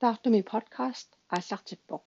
[0.00, 2.02] таартуми подкаст ааллартиппоq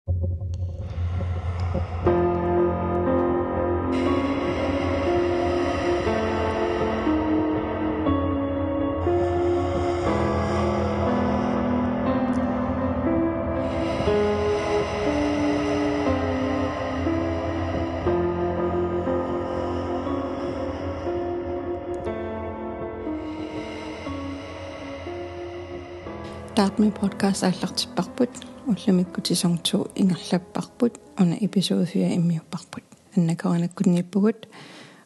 [26.59, 28.30] таартми подкаст ааллартиппарпут
[28.67, 32.84] уллумиккутисорнту ингерлаппарпут уна эпизод 4 иммиуппарпут
[33.15, 34.49] аннакаранаккуннииппугут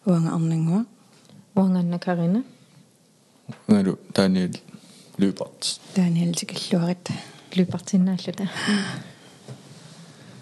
[0.06, 0.86] уанга арнингуа
[1.54, 2.44] уанганна карина
[3.68, 4.56] нгалу таниэл
[5.20, 7.12] лүпарт таниэл тикиллуарит
[7.56, 8.50] лүпартиннааллута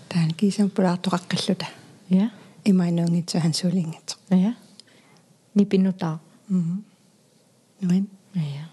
[0.08, 1.66] таан кисам пулаартоқаққиллута
[2.08, 2.32] я
[2.64, 4.56] имайнуунгитсу хансуулингитсо я
[5.56, 6.86] нипинутаа мм
[7.82, 8.70] нуин я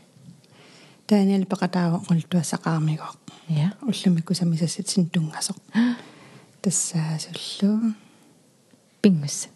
[1.08, 3.16] таниэл пеқатаава qultuassaqaarmiguaq
[3.48, 5.56] я уллумикку самисассатсин тунгасоқ
[6.62, 7.94] тассаасуллу
[9.02, 9.48] пингус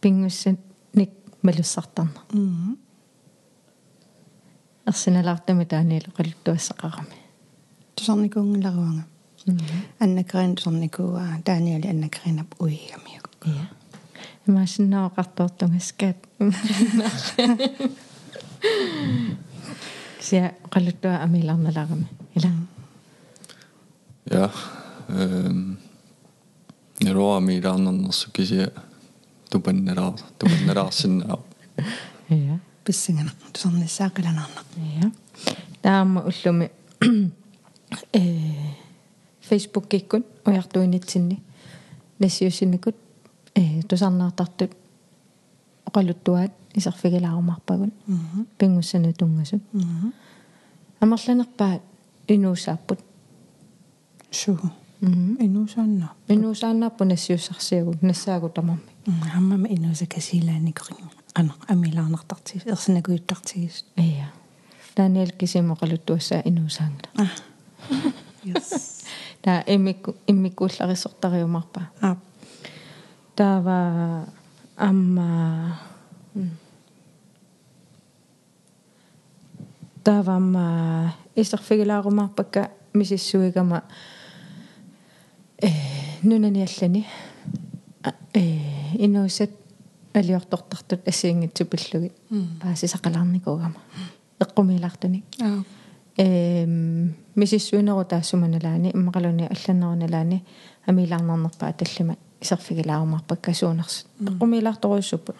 [0.00, 0.38] пингус
[0.98, 1.10] ник
[1.42, 2.76] малуссартарна мм
[4.90, 7.18] арсеналаартами тааниил qilluassaqarami
[7.96, 9.04] тусарникуунгиларуанга
[10.00, 13.66] аннакерин тусарникууа таниали аннакеринап уигамиук я
[14.48, 16.18] имаасиннаа qартуортунгаскаат
[20.24, 22.50] sia qalluttua amilarnalarami ila
[24.32, 24.50] ja
[25.08, 25.76] ehm
[27.04, 28.70] нероами рааннернерсу кися
[29.50, 31.38] тупаннераа тупаннераарсинаа
[32.30, 34.68] ja писсигана тусарниссаақиланаарнақ
[35.00, 35.10] ja
[35.82, 36.70] таама уллуми
[38.12, 38.22] э
[39.48, 41.42] Facebook киккун уяртуинитсинни
[42.18, 42.96] нассиусинникут
[43.54, 43.82] э
[45.94, 50.12] тусарнаартартут оқалуттуаат исерфигилаарумарпагун мм пингуссану тунгасут мм
[51.00, 51.82] амерланерпаат
[52.28, 53.00] инуусааппут
[54.30, 54.58] суу
[55.00, 58.82] мм инусаанна инуусааннааппу нассиуссарсиагут нассаагу тамарми
[59.32, 64.32] хаммама инуса касилааникорин ана амилаарнартартигис ерсинакуиттартигис ия
[64.94, 67.26] таниэл кисимоқалуттуассаа инуусаангла а
[68.44, 69.04] yes
[69.42, 72.16] таа иммикку иммиккуулларисортариумарпа а
[73.36, 74.26] таава
[74.76, 75.78] амма.
[80.02, 83.84] Таавамма исерфигилаарумарпакка мисиссуигама.
[85.62, 85.68] Э
[86.22, 87.06] нунаниаллани
[88.34, 88.40] э
[88.98, 89.50] инуусат
[90.14, 92.12] алиортортартут ассиингитсу пиллугит
[92.60, 93.80] паасисақалаарникуугама
[94.40, 95.62] эққумилаартуник а.
[96.16, 100.44] Эм мисиссуинеру таассуманалаани иммақалуни алланнеруналаани
[100.86, 105.36] амилаарнернерпаа таллима исерфигилаарумарпакка суунерс эққумилаарторуйссуппут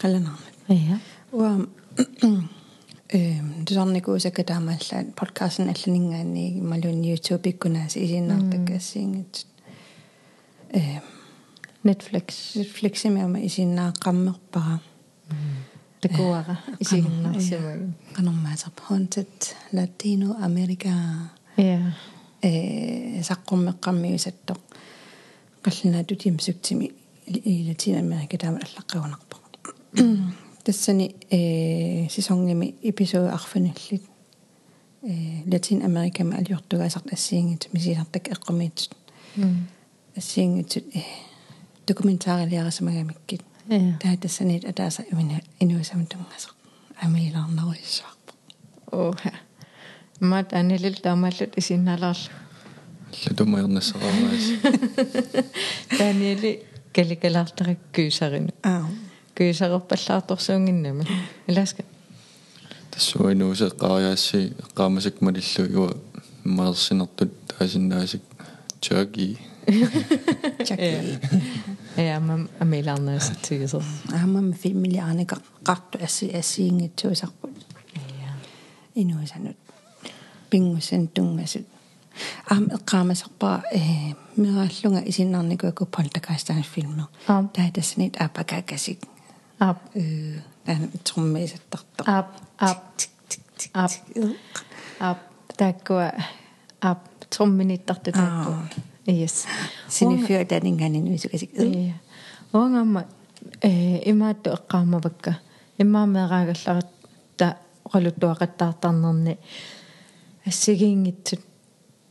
[0.00, 1.00] қаланаарнат ия
[1.32, 1.66] уа
[3.18, 9.46] эм тусарникуусакка таамааллаат подкастен алланингаани малун youtube иккунаас исиннаартаккаассиингит
[10.72, 11.00] э
[11.84, 12.56] netflix.
[12.56, 14.80] Netflix-имиама исиннааққаммерпара
[16.00, 17.80] такуара исигиннарсимаг
[18.14, 19.34] канормаасарп haunted
[19.72, 20.92] latino america.
[21.56, 21.94] Ия
[22.42, 24.60] э саққуммеққаммиусаттоқ
[25.64, 26.92] қалланаату тимсуктими
[27.26, 29.36] и латин америка таама аллаққуунарпа
[30.64, 34.02] тассани э сисонгими эпизод арфануллит
[35.02, 38.90] э латин америка ма алиортугаасарт ассиингит мисисартак эққумиит.
[40.16, 41.02] Ассиингит э
[41.86, 46.54] документаариалиарасамагамиккит ия таа тассанит атааса имина инуисамтунгасақ
[47.00, 48.32] амилаарнаруиссаарпа
[48.90, 49.32] оха
[50.20, 52.43] мат анилил таамааллут исинналаарлу
[53.26, 54.44] лутумаернассараамаас
[55.98, 58.88] таниали каликалаартарак кюсарину аа.
[59.34, 61.04] Кюсарерпаллаарторсуунгиннами
[61.46, 61.82] иласка
[62.90, 65.96] тассуинуусе эққариаасси эққаамасак малиллугуа
[66.44, 68.22] маерсинертут таасиннаасик
[68.80, 69.38] чаги.
[70.66, 71.18] Чаки
[71.96, 73.82] ия мам амилаарнаасатсигисер
[74.12, 77.50] аамам фимилиарника қарту асси ассиингитсуисарпут
[77.94, 78.30] ия
[78.94, 79.56] инуисанут
[80.50, 81.66] пингусэн тунгасут
[82.50, 89.00] аам эққаамасарпаа э мирааллунга исиннарникуаку полтакастаан филмер аам таатаснит апакакасик
[89.58, 89.78] ап.
[89.94, 92.28] Э тан труммисаттартар ап
[92.58, 92.82] ап.
[93.72, 93.90] Ап.
[95.00, 95.18] Ап.
[95.56, 96.12] Таккуа
[96.80, 97.00] ап.
[97.30, 98.68] Трумминиттарту таккуа
[99.06, 99.46] yes
[99.88, 101.94] синифиа танингани нуисукасик ия.
[102.52, 103.06] Онгамма
[103.60, 105.36] э имаатту эққаамавакка
[105.78, 106.88] иммаамеэраагалларат
[107.36, 109.38] та оқалуттуақаттаартарнерни
[110.46, 111.40] ассигиингитсут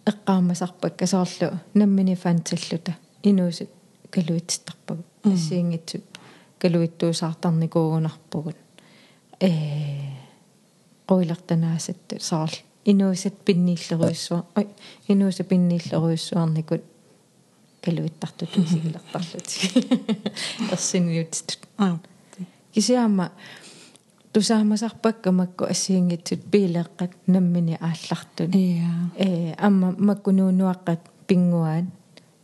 [0.06, 3.70] эққаамасарпакка соорлу наммини фанталлута инуусут
[4.10, 6.04] калуитситарпагу ассиингитсут
[6.60, 8.58] калуиттуусаартарникуугунарпугут
[9.40, 9.50] э
[11.08, 12.56] qoilertanaasattu saarl.
[12.86, 14.68] Инуусат пиннииллеруйссуа ой
[15.08, 16.84] инууса пиннииллеруйссуарникут
[17.82, 19.58] калуиттартут сигилертарлути
[20.72, 22.00] ерсиниутит аа
[24.34, 28.52] кисиама тусаамасарпакка макку ассиингитсут пилеэккат наммини ааллартун.
[28.52, 29.12] Иа.
[29.18, 31.86] Э амма маккунуунуаққат пингуаат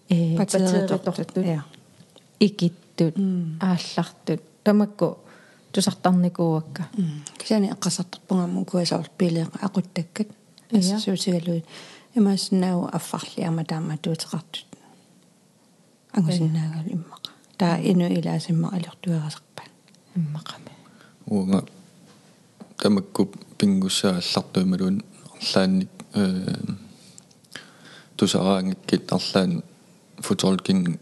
[0.09, 1.63] э патеритортут иа.
[2.39, 3.15] Икиттут
[3.59, 4.41] ааллартут.
[4.63, 5.17] Тамакку
[5.71, 6.89] тусартарникууакка.
[7.37, 10.27] Кисани эққасартарпунгамму куасаорт пилеэқа ақуттаккат
[10.71, 10.95] Иа.
[10.95, 11.65] ассуусигалуи
[12.15, 14.67] имааснаагу аффарлиама таама туутеқартут
[16.13, 17.31] ангусиннаагал иммақа.
[17.57, 19.63] Таа ину илаасимма алертуерасарпа
[20.15, 20.71] иммақами
[21.25, 21.63] уунга
[22.78, 25.02] тамакку пингуссаа аллартуималуун
[25.40, 26.22] арлаанник э
[28.16, 29.62] тусараангиккит арлаан
[30.18, 30.98] футболкин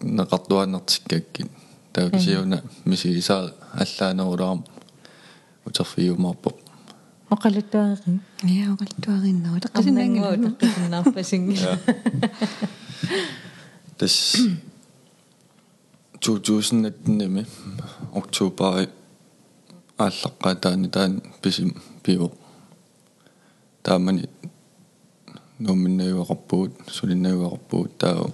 [0.00, 1.50] неқартуаннартиккаккит
[1.92, 4.64] таакисиуна мисигисаа аллаанерулаарам
[5.66, 6.50] утерфиумаарпо
[7.30, 11.56] оқалуттуари иа оқалтуариннаа теққисиннаангилу теққисиннаарпасинги
[13.98, 14.16] тас
[16.20, 17.46] 2019
[18.12, 18.88] oktober
[19.97, 22.31] ааллаққатаани таан писим пио
[23.83, 24.29] таамани
[25.59, 28.31] номиннаюақарпуут сулиннаюақарпуут таа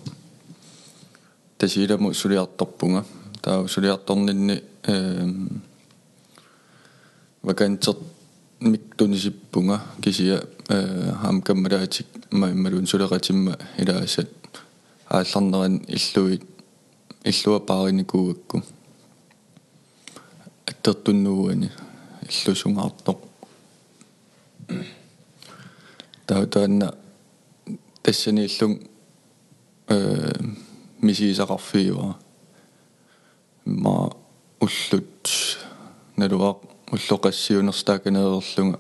[1.58, 3.06] тасиламу сулиарторпунга
[3.42, 5.62] таа сулиарторнинни эм
[7.44, 7.96] вакантер
[8.60, 14.30] миктунисиппунга кисия э хамкаммалаатик маиммалун сулеқатимма илаасат
[15.10, 16.44] аалларнеран иллуит
[17.24, 17.60] иллуа
[20.72, 21.70] аттертуннууани
[22.30, 23.20] иллусунгаартоқ
[26.28, 26.96] таутаанна
[28.04, 28.74] тассани иллун
[29.88, 29.98] э
[31.02, 32.16] мисисақарфиуа
[33.66, 33.96] ма
[34.60, 35.28] уллут
[36.18, 36.58] налуақ
[36.94, 38.80] уллоқассиунерстааканеерлунга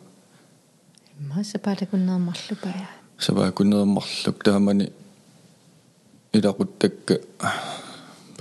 [1.20, 2.90] маса палакуннермарлу пая.
[3.18, 4.92] Саваакунермарлук таамани
[6.34, 7.22] илақуттакка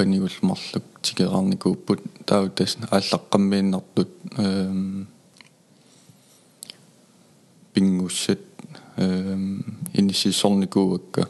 [0.00, 4.08] панигулмарлук тикеқарникууппут таутас ааллаққаммииннартут
[4.38, 5.06] эм
[7.74, 8.40] пингуссат
[8.96, 9.62] эм
[9.92, 11.28] инисисорникууакка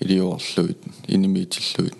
[0.00, 1.94] илиорлуит инимиитиллуит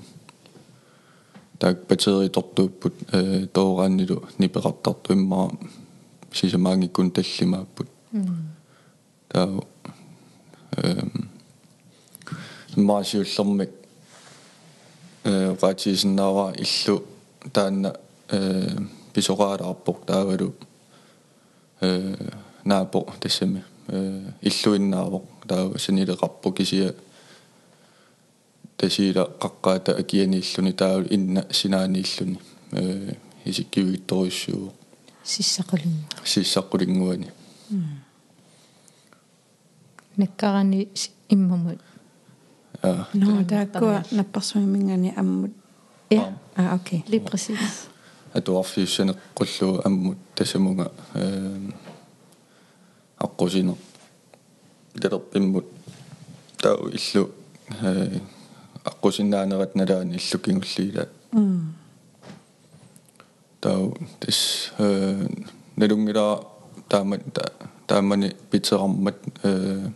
[1.61, 5.53] таак батериторtuupпут э тооraannилу нипеқартарту иммаа
[6.33, 7.89] сисамаангиккун таллимааппут.
[9.29, 9.61] Таа
[10.73, 11.31] эм
[12.75, 13.84] маасиуллэрмик
[15.24, 17.04] э ратисиннаава иллу
[17.54, 17.96] таанна
[18.30, 18.78] э
[19.14, 20.54] писораараарпоқ таавалу
[21.82, 22.16] э
[22.64, 26.96] наапо тассами э иллуиннаавоқ таава санилеқарпо кисия
[28.78, 32.40] тасиила қаққаата акианииллуни таавал инна синаанииллуни
[32.72, 33.14] э
[33.46, 34.74] исиккивигитторуйссуу
[35.24, 37.28] сиссақулинга сиссаққулингуани
[40.18, 40.90] наккарани
[41.30, 41.80] иммамут
[42.85, 45.53] аа но тааккуа наппарсуимингани аммут
[46.11, 47.89] я аа окей ли пресис
[48.35, 51.71] атуарфиуссанеққуллуу аммут тасамунга э
[53.19, 53.75] аққусине
[54.95, 55.67] лерпиммут
[56.59, 57.31] тау иллу
[57.81, 58.21] э
[58.85, 61.09] аққусиннаанерат налаани иллукингуллиила
[63.61, 65.27] тау тис э
[65.77, 66.45] налунгила
[66.89, 67.23] таамат
[67.87, 69.91] таамани питсераммат э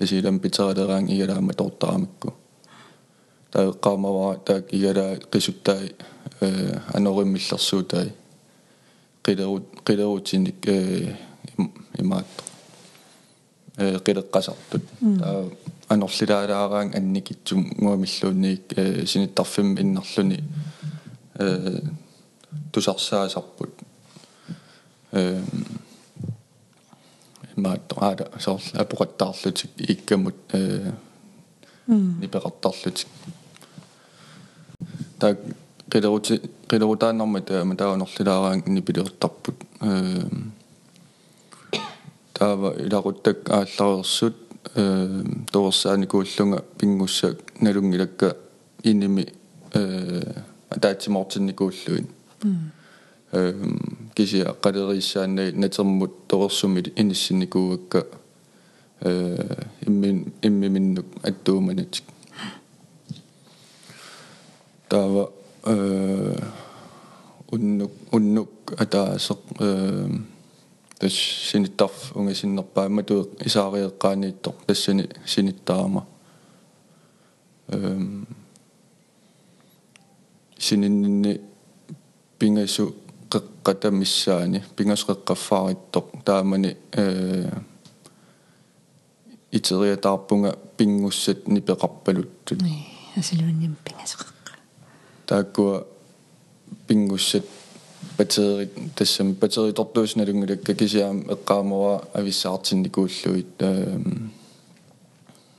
[0.00, 2.30] тасилам питсералераан игалаама тортарамакку
[3.50, 5.94] таа qaamava таак игала qisuttai
[6.40, 8.12] э анориммиллерсуутай
[9.24, 11.16] qilерут qilерутиник э
[11.98, 12.26] имаат.
[13.76, 14.84] Э qilеққасартут
[15.20, 15.50] таа
[15.88, 20.44] анерлилаалаараан анникитсум ngуамиллуунниик э синиттарфим иннарлуни.
[21.34, 21.80] Э
[22.72, 23.72] тусарсаасарпут.
[25.12, 25.42] Э
[27.60, 30.92] имаат аада сорл апоқаттаарлутик иккамут э
[31.86, 33.08] нипеқартарлутик
[35.18, 35.38] так
[35.90, 40.22] qilерути qilерутааннэрма таама таунерлилаараан нипилертарпут э
[42.32, 44.36] таава илақуттак ааллареерсут
[44.74, 48.36] э тоорсааникууллунга пингусса налунгилакка
[48.82, 49.26] иними
[49.74, 52.06] э атаатсимортинникууллуин
[53.32, 53.54] э
[54.15, 58.07] кися қалериссааннай натермут тоорсумит иниссинникууакка
[59.01, 62.03] э иммин иммиминнук аттууманатик
[64.89, 65.31] таава
[65.65, 66.37] э
[67.51, 70.09] уннук уннук атаасеқ э
[70.99, 71.13] тас
[71.51, 76.05] синиттарф унгасиннерпаама туу исаариеққаанииттоқ тассани синиттаама
[77.67, 78.27] эм
[80.57, 81.41] сининни
[82.39, 82.95] пингасу
[83.64, 87.50] қеққатамиссаани пингасқеққаффаариттоқ таамани э
[89.52, 92.86] итериатаарпунга пингуссат нипеқарпалуттут Ни
[93.16, 94.52] асалуунниам пингасеқаққа.
[95.26, 95.86] тааккуа
[96.86, 97.44] пингуссат
[98.16, 104.32] батерит тассам батеритортуусналунгулакка кисиаам эққаамора ависсаартинникууллуит эм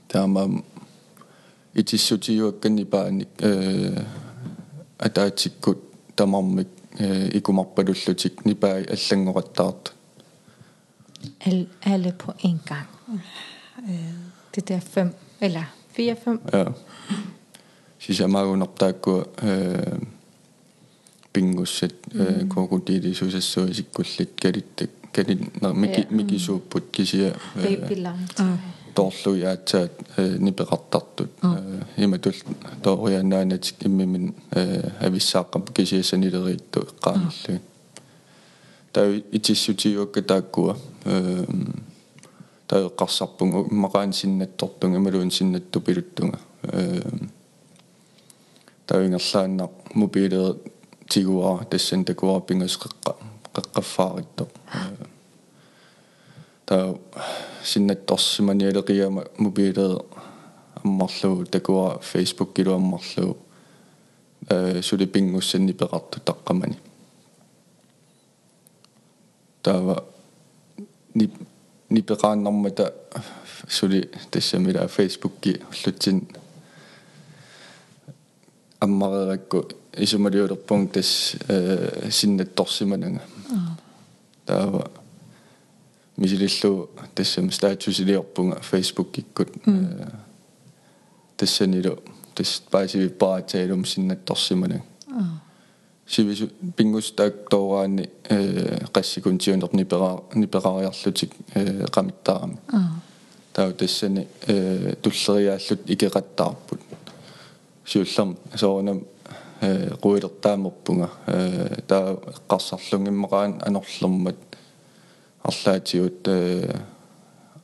[0.08, 0.64] таама
[1.74, 4.06] итиссутиуаккани пааник э
[4.98, 5.80] атаатиккут
[6.16, 6.68] тамармик
[7.34, 9.94] ikumarpalussutik nipa allangorattaart
[11.46, 12.88] al alle på en gang
[14.56, 15.64] det der fem eller
[15.96, 16.66] fire fem ja
[18.00, 19.24] sisamaagunertaakku
[21.34, 22.50] pingussat mm-hmm.
[22.50, 25.40] kookutilisuusassuisikkullit kalittak kalit
[25.74, 28.42] miki miki suupput kisia baby lunch
[28.95, 31.31] тоорлуи аацаат нипеқартартут
[31.97, 32.35] иматул
[32.83, 37.61] тоорианаанатик иммимин ависсааққап кисиасанилериитту эққаамиллуи
[38.93, 40.77] таа итиссутиуакка тааккуа
[42.67, 46.39] таа эққарсарпунг иммақаан синнаттортунг ималуун синнатту пилуттунга
[48.87, 50.55] таавингерлааннақ мобилеэ
[51.09, 53.13] тигуара тассан такуара пингасқеққа
[53.55, 54.49] қеққаффааритто
[56.72, 56.96] таа
[57.68, 60.00] синнатторсиманиалеқиама мобилеэ
[60.84, 63.38] аммарлуу такуара фейсбук килу аммарлуу
[64.50, 66.78] э сули пингуссанни пеқарту таққамани.
[69.62, 70.06] Таава
[71.14, 71.30] ни
[71.90, 72.94] нипеқааннармата
[73.68, 76.26] сули тассамила фейсбукки уллутсин
[78.80, 83.22] аммареракку исумалиулерпун тас э синнатторсиманага
[84.46, 84.90] таава
[86.22, 89.50] мисилиллу тассам статусилиорпунга фейсбук иккут
[91.38, 91.98] тассанилу
[92.36, 94.84] тас паасивиппаратаалум синнатторсиманага
[96.08, 101.86] сивису пингус таак тооraanni э тиунерни пера ниперариарлутик э
[103.54, 106.80] таа тассани э туллериааллут икеқаттаарпут
[107.86, 109.06] сиуллам соорнам
[109.62, 114.51] э қуилертаамерпунга э таа эққарсарлунгиммақаан анерлэрмат
[115.44, 116.28] арлаатиут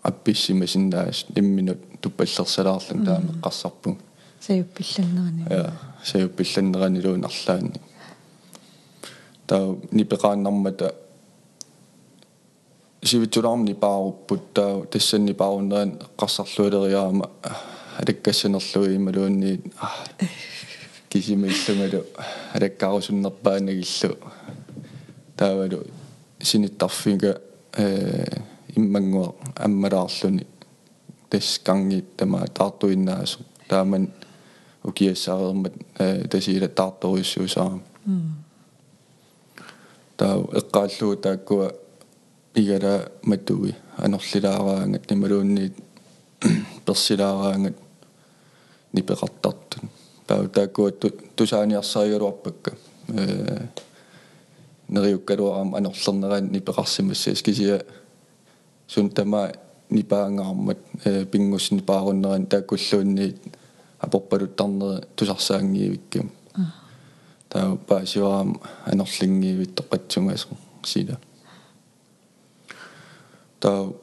[0.04, 3.98] апписсимасиннаас имминут туппаллерсалаарлун таама эққарсарпун
[4.40, 7.82] саюппилланнерани ja саюппилланнеранилуун арлаанни
[9.48, 10.94] таа нипеқааннармата
[13.04, 17.30] сивитсулаарми пааруппут таа тассанни пааруннеран эққарсарлуилериаама
[17.98, 19.60] алаккассанерлуи ималуунни
[21.10, 22.06] кисимиллунгалу
[22.54, 24.18] алаккаарусуннерпаанагиллу
[25.36, 25.84] таавалу
[26.40, 27.57] синиттарфига э
[28.76, 30.48] иммангуа аммалаарлуни
[31.30, 34.12] тас кангиит тама таартуиннаасу тааман
[34.84, 37.80] укиассаарермат э тасиила таарторуиссуусаа
[40.18, 41.72] таа эққааллуу тааккуа
[42.56, 45.76] игала матуи анерлилаараангат нималуунниит
[46.86, 47.78] персилаараангат
[48.94, 49.90] нипеқартартун.
[50.28, 50.92] Таа тааккуа
[51.36, 52.72] тусааниарсаригалуарпакка
[53.10, 53.68] э
[54.90, 57.86] нериуккалуарам анерлернеран нипеқарсимассаас кисия
[58.88, 59.52] сун тама
[59.90, 63.38] нипаангаармат э пингуссни пааруннеран тааккуллуунниит
[64.00, 66.32] апорпалуттарнери тусарсаангиивиккам
[67.50, 70.48] таа паасиваам анерлингиивит тоқатсунгасо
[70.84, 71.20] сила
[73.60, 73.94] таа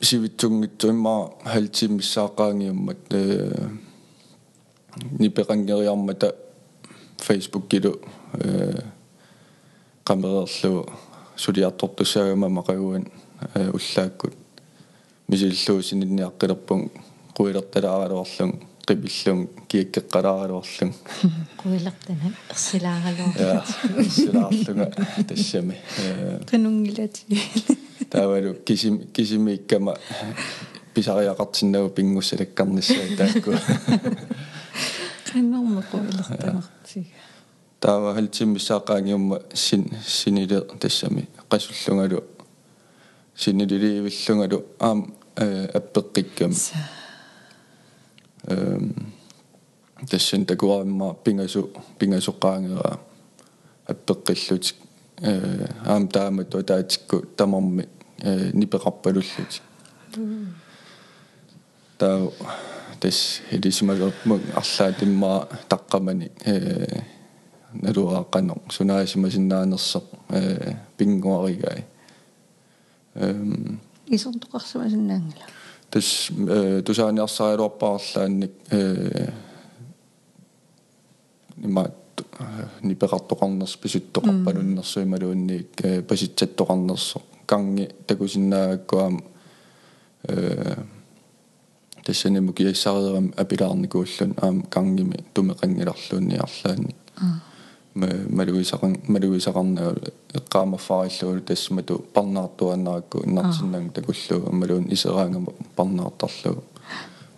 [0.00, 3.68] сивитсунгитсуимма халтим миссаақаангиуммат э
[5.18, 6.34] нипеқангериармата
[7.18, 8.00] фейсбук килу
[8.34, 8.82] э
[10.04, 10.86] камерерлу
[11.36, 13.06] сулиартортуссаагама мақагуан
[13.54, 14.34] э уллааккут
[15.28, 16.90] мисиллуу сининниаққилерпун
[17.36, 18.52] қуилерталааралуарлун
[18.86, 20.90] qipillun kiikkeqqalaaruarlun
[21.62, 23.30] Quillertana ersilaagaluu.
[23.38, 23.62] ja
[24.16, 24.86] silaarlunga
[25.28, 25.76] tassami
[26.50, 27.22] qanungilati
[28.12, 29.94] taavalu kisim kisimiikkama
[30.94, 33.50] pisariaqartinnagu pingussalakkarnissaa taakku
[35.28, 37.31] qannerma quilertanertiga
[37.82, 42.22] таава халтиммисаақаангиумма син синиле тассами qasullungalu
[43.34, 46.52] синилиливиллунгалу аам аппеққиккам
[48.46, 48.94] эм
[50.10, 53.00] тассан такуаамма пингасу пингасоққаангера
[53.86, 54.76] аппеққиллутик
[55.20, 59.62] э аам таамат таатикку тамарми э нипеқарпалуллутик
[61.98, 62.30] таа
[63.00, 67.02] тас хилисимагерпмун арлаатиммаа таққамани э
[67.74, 71.84] налуааққано сунаасимасиннаанерсоқ э пингуаригай
[73.14, 75.46] эм исортоқарсамасиннаангала
[75.90, 79.30] тас э тусааниарсариалуарпаарлаанник э
[81.56, 81.90] нима
[82.82, 89.24] нипеқартоқарнерс писуттоқарпалуннерсуималуунниик э паситсаттоқарнерсо канги такусиннаагаккуам
[90.28, 90.76] э
[92.04, 97.51] тассаниму киассариерам апилаарникууллун аам кангими тумеқангиларлуунни арлаани ма
[97.94, 99.94] малуисақан малуисақарнаа
[100.34, 106.64] эққаамаффариллуу тассмату парнаартуаннаракку иннартиннан такуллуу малуун исераангама парнаартарлуу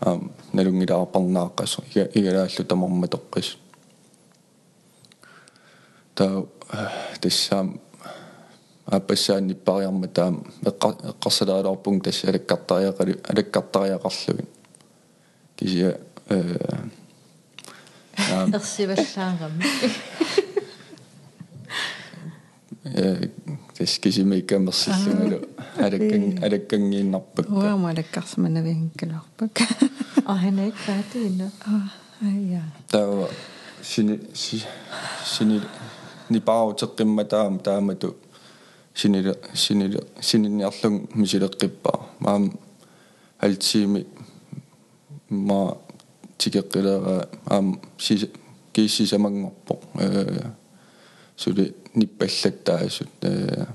[0.01, 1.79] аам налунгилаа парнааққас
[2.15, 3.57] игалааллу тамарма тоққис
[6.15, 6.45] та
[7.21, 7.81] тассаам
[8.87, 14.47] аппассаанниппариарма таам эққарсалаалаарпун тасса алаккартариақали алаккартариақарлугин
[15.57, 16.59] кисия э
[18.19, 19.65] ерсиваллаарами
[22.85, 23.29] э
[23.77, 25.39] тэс кисимэ камерсиллунгалу
[25.77, 29.57] алаккан алаккангииннарпак уама алаккарсманавингкалуарпак
[30.31, 31.91] а хэнэ каатиина а
[32.23, 33.29] ая таа
[33.83, 34.21] сини
[35.25, 35.61] сини
[36.31, 38.17] нипаутеққимма таам таамату.
[38.95, 42.59] Синила синила сининниарлун мисилеққиппаа маам
[43.41, 44.07] алтиими
[45.29, 45.79] ма
[46.45, 48.31] тикеққилера аам си
[48.73, 50.51] кииссисамангорпо э
[51.37, 53.67] сули ниппаллаттаасут э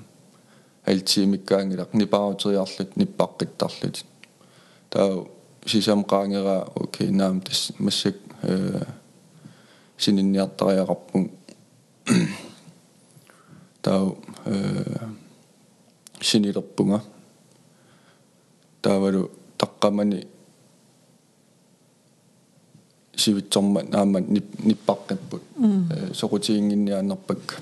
[0.85, 4.05] алтиимиккаангилақ нипаарутериарлут ниппаққиттарлут
[4.89, 5.25] таа
[5.65, 8.83] сисамқаангера окей наам тас массак э
[9.97, 11.31] сининниартариақарпун
[13.81, 15.09] таа э
[16.21, 17.01] синилерпунга.
[18.81, 20.27] Таавалу таққамани
[23.19, 25.41] сивитсорма наама ниппаққиппут
[25.89, 27.61] э сокутиингинниаанерпак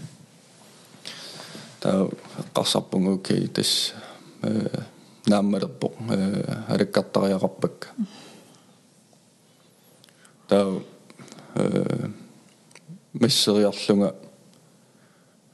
[1.79, 2.09] таа
[2.41, 3.93] эққарсарпунга окей тас
[4.41, 4.81] э
[5.25, 7.93] нааммалерпо э алаккартариақарпак
[10.47, 10.81] таа
[11.55, 12.09] э
[13.13, 14.15] мессериарлунга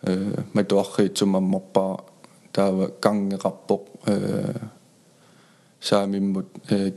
[0.03, 2.03] э матуарриитсумамморпаа
[2.51, 4.67] таава кангеқарпоқ э
[5.83, 6.47] саамиммут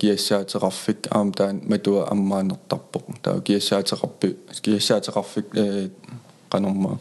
[0.01, 5.91] киассаатерарфик аам таан матуа аммаанертарпоқ таа киассаатерарпи киассаатерарфик э
[6.49, 6.99] канорма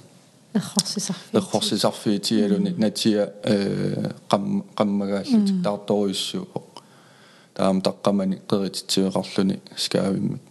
[0.54, 6.68] эрхорсисарфи эрхорсисарфиитиалуни натиа э қам қаммагааллут таарторуиссуупоқ
[7.54, 10.42] таам таққамани қерититсиеқарлуни скаавиммик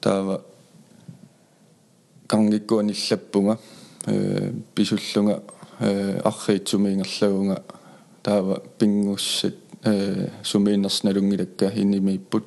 [0.00, 0.42] таава
[2.26, 3.58] кангиккуаниллаппунга
[4.06, 5.42] э писуллунга
[5.80, 7.62] э арриитсумиингерлагунга
[8.22, 9.54] таава пингуссат
[9.84, 12.44] э сумиинерсналунгилакка инимииппут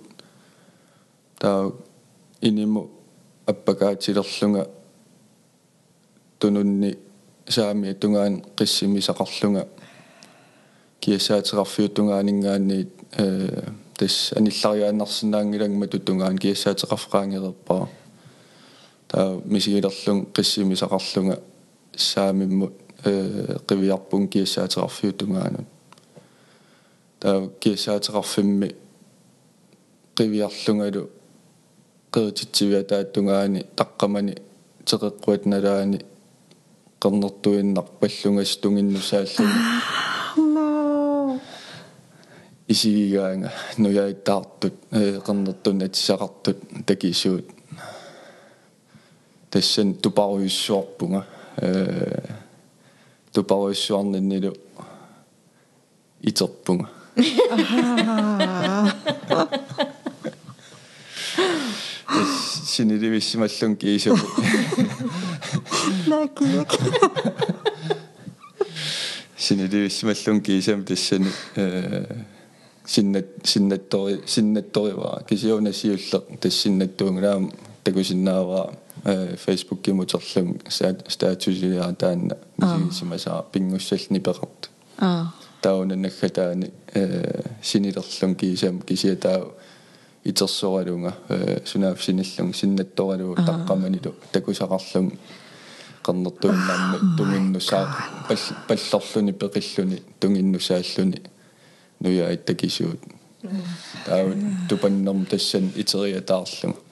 [1.39, 1.71] таа
[2.41, 2.89] иниму
[3.45, 4.69] аппакаатилерлунга
[6.39, 6.97] тунунни
[7.47, 9.67] саами тунгаан қиссимисақарлунга
[10.99, 13.63] киасаатерарфиутунгаанингаанни э
[13.97, 17.89] тас аниллариааннарсинаангилангма тутунгаан киасаатерарфраангерерпаа
[19.07, 21.39] таа мисигилерлун қиссимисақарлунга
[21.95, 25.67] саамиммут э қивиарпун киасаатерарфиутунгаанут
[27.19, 28.69] таа киасаатерарфимми
[30.17, 31.03] қивиарлунгалу
[32.13, 34.33] qeertitsivia taattungaani taqqamani
[34.87, 35.99] teqeqquat nalaani
[37.01, 39.59] qernерtuinnar pallungas tunginnusaalluni
[42.73, 43.49] isigigaanga
[43.83, 44.75] nujaittaartut
[45.25, 47.47] qernertun atissaqartut takisuut
[49.51, 51.21] tassan tuparuissuarpunga
[53.35, 54.51] toen Paul is Johan in de
[56.21, 56.87] iets oppungen.
[62.63, 64.09] Sinidi vissi mallun kiisi.
[66.07, 66.45] Näki.
[69.37, 71.27] Sinidi vissi mallun kiisi pissin
[72.85, 77.51] sinnet sinnettori sinnettori vaan kisi on esiulla tässä sinnettuun raam
[77.83, 78.84] tekoisin naavaa.
[79.37, 80.59] Facebook imuterlung
[81.07, 84.69] statusiliaa taanna misigissimasaa pingussallni peqart
[85.01, 85.25] а
[85.61, 86.67] таунаннаггатаани
[87.61, 89.39] синилерлун кисам кисиатаа
[90.25, 91.13] итерсоралунга
[91.65, 95.07] сунаав синиллун синнатторалу таққаманилу такусақарлун
[96.05, 97.85] qernерtuinnaamma tunginnusaa
[98.67, 101.19] паллерлуни пеқиллуни тунгиннусааллуни
[101.99, 103.01] нуя иттакисуут
[104.05, 104.25] таа
[104.69, 106.84] тупаннерм тассан итериатаарлунга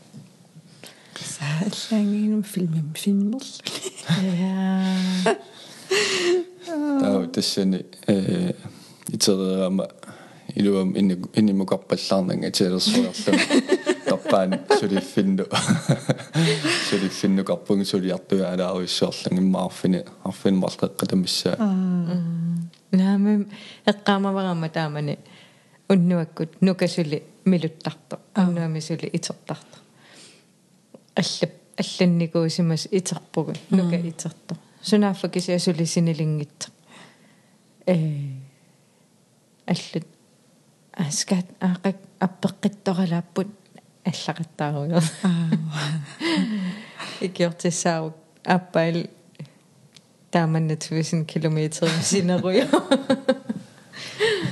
[1.20, 3.42] сааллаангиинум филмим филмерлу
[4.20, 5.38] я
[7.00, 8.54] таа тассани э
[9.08, 9.88] итериама
[10.56, 13.12] илуам инни иннимукарпаллаарнага тиалерсуарлу
[14.06, 15.46] таппаан сулиффинну
[16.90, 21.58] сулиффинну карпунг сулиартуя алааруиссуарлун иммаарфини арфин марлеққатамиссаа
[22.92, 23.48] наамим
[23.86, 25.18] эққаамаварама таамани
[25.90, 29.83] уннуаккут нукасули милуттарто уннуамисули итертарто
[31.16, 36.68] аллап алланникуусимас итерпугу нука итерто сунааффа кисиасули синилингитта
[37.88, 37.98] э
[39.66, 40.08] аллат
[40.92, 43.48] аскат аақак аппеққитторалааппут
[44.06, 45.02] аллақаттааруйо
[47.22, 49.10] икиортиссаау аппаил
[50.32, 52.68] тааманна 1000 км синеруйо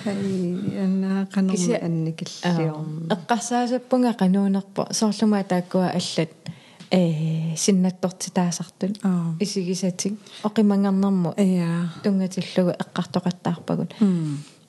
[0.05, 6.31] анна канорма анникиллиорм эққарсаасаппунга кануунерпо соорлума тааккуа аллат
[6.91, 8.95] э синнаттортитаасартун
[9.39, 11.91] исигисатик оқимангернэрму я.
[12.03, 13.93] Тунгатиллугу эққартоқаттаарпагут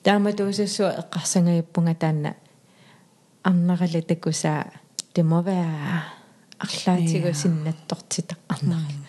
[0.03, 2.35] таама туусассуа эққарсангаяппунга таанна.
[3.43, 4.71] Арнерали такусаа
[5.15, 6.03] være
[6.59, 8.99] арлаатигу синнаттортита арнерали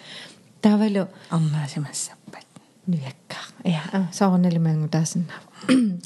[0.60, 2.46] тавалу арнаасимассаппат
[2.86, 5.40] нуяккаа я саорналимангу таасиннаа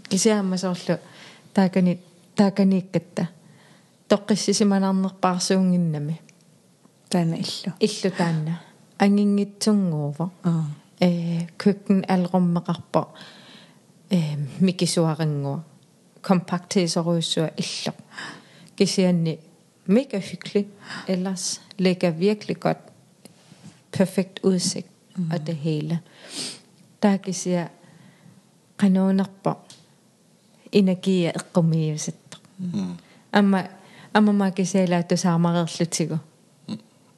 [0.08, 0.98] кисиаама соорлу
[1.54, 1.98] таакани
[2.36, 3.28] тааканииккатта
[4.08, 6.20] тоққиссисиманарнерпаарсуунгиннами
[7.10, 8.60] таана иллу иллу таанна
[8.98, 10.64] ангингитсунгуува аа
[11.00, 13.06] э køkken алруммеқарпо
[14.10, 15.60] э микисуарингуа
[16.22, 17.92] kompakthedsrøsua illo
[18.76, 19.38] kisianni
[19.86, 20.68] mega hyggeligt
[21.08, 22.78] ellers lægger virkelig godt
[23.92, 25.30] perfekt udsigt mm.
[25.32, 26.00] og det hele
[28.80, 29.56] qanoonarpa
[30.72, 32.36] energia eqqumiusitto
[33.32, 33.64] amma
[34.14, 36.16] amma ma kisela tusaamareerlutigu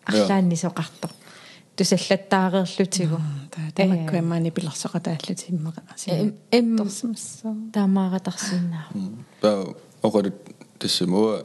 [0.09, 1.09] арлаанни соқарто
[1.77, 3.19] тусаллаттаареерлутигу
[3.75, 5.81] тамаккуимаани пилэрсоқатааллутиммеқа
[6.59, 8.87] эм торсимассаа таамааратарсинаа
[9.40, 10.37] таа оқалут
[10.79, 11.43] тассамуа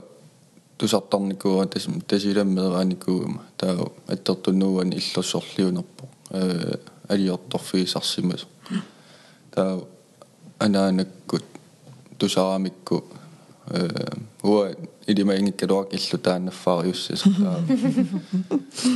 [0.78, 6.78] тусартарникуа тассам тасиламмеерааникуума таа аттертуннууани иллерсорлиунерпо э
[7.10, 8.48] алиорторфиисарсимас
[9.52, 9.82] таа
[10.60, 11.46] анаанаккут
[12.18, 13.04] тусарамикку
[13.70, 13.89] э
[14.44, 14.72] уа
[15.08, 17.24] илимаингиккалуак иллу тааннаффаариуссас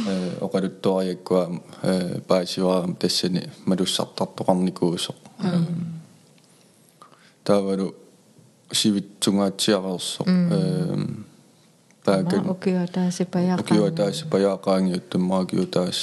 [0.08, 5.14] э оқалуттуариаккуа э паасиваарам тассани малуссартартоқарникуусо
[7.44, 7.96] таавалу
[8.72, 10.98] сивитсунгаатсиареерсо э
[12.06, 16.00] пааган окиотааси паяақаа окиотаас паяақаангиуттуммаакиутаас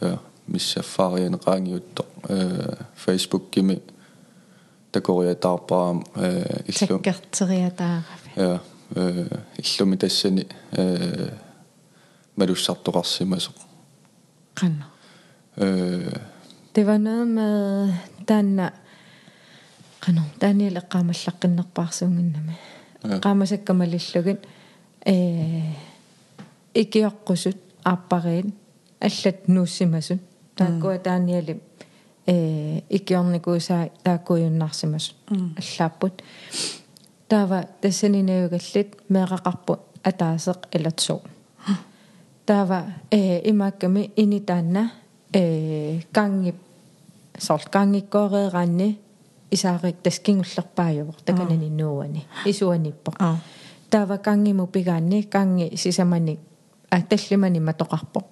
[0.00, 3.81] я миссаффаарианеқаангиутто э фейсбук кими
[4.91, 8.61] такориатаарпаам э иллу таккертериатаарафи я
[8.95, 11.29] э иллуми тассани э
[12.35, 13.51] малуссартоқарсимасо
[14.55, 14.85] qanna
[15.55, 16.19] э
[16.73, 17.93] det var noget med
[18.27, 18.69] den
[20.01, 22.55] qanu Daniel eqqaamallaqqinnerpaarsuunginnami
[23.23, 24.37] qaamasakkamarillugun
[25.05, 25.61] э
[26.73, 28.53] икиоққусут ааппариин
[28.99, 30.21] аллат нууссимасут
[30.55, 31.59] тааккуа Daniel
[32.27, 36.23] э икиорникуусаа тааккуйуннарсимасут аллааппут
[37.27, 41.21] таава тассанинаюгаллит меэқақарпу атаасеқ илатсуу
[42.45, 44.91] таава э имаакками ини таанна
[45.33, 46.55] э кангип
[47.37, 48.99] сорл кангиккоореераанни
[49.51, 53.11] исаарик таскингуллерпаажувор таканани нууани исуаниппо
[53.89, 56.39] таава кангиму пигаанни канги сисамани
[56.89, 58.23] а таллимани матоқарпо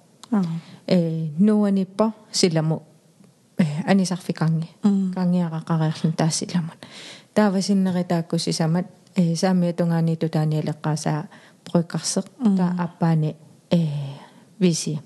[0.87, 2.83] э нууаниппо силаму.
[3.57, 4.69] Э анисарфиканги
[5.13, 6.79] кангиарақариарлун таассиламут
[7.33, 11.27] таава синнеритаакку сисамат э саамиатунгаани тутааниалеққаасаа
[11.65, 12.25] бруккарсеқ
[12.57, 13.35] таа аппаани
[13.71, 13.87] э
[14.59, 15.01] виси.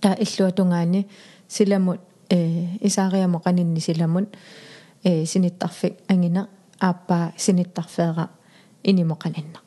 [0.00, 1.06] Таа иллуатунгаани
[1.48, 4.36] силамут э исаариамо канинни силамут
[5.04, 6.48] э синиттарфик ангина.
[6.78, 8.28] Ааппаа синиттарфеера
[8.82, 9.60] инимоқалинна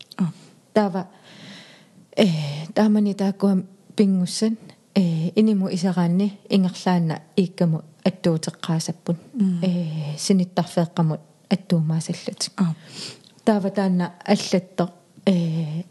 [0.74, 1.08] таава
[2.16, 2.28] э
[2.74, 3.64] таамани тааккуа
[3.99, 4.57] пингуссан
[4.95, 9.17] э иниму исараанни ингерлаана ииккаму аттуутеққаасаппут
[9.63, 12.53] э синиттарфеэққамут аттуумаасаллутик
[13.45, 14.93] таава таана аллатто
[15.27, 15.83] э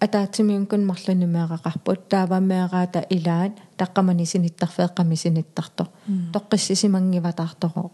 [0.00, 5.88] атаатсимиункун марланимеэқақарпут таавамеэраата илаат таққамани синиттарфеэққами синиттарто
[6.32, 7.90] тоққиссисимангиватаарторо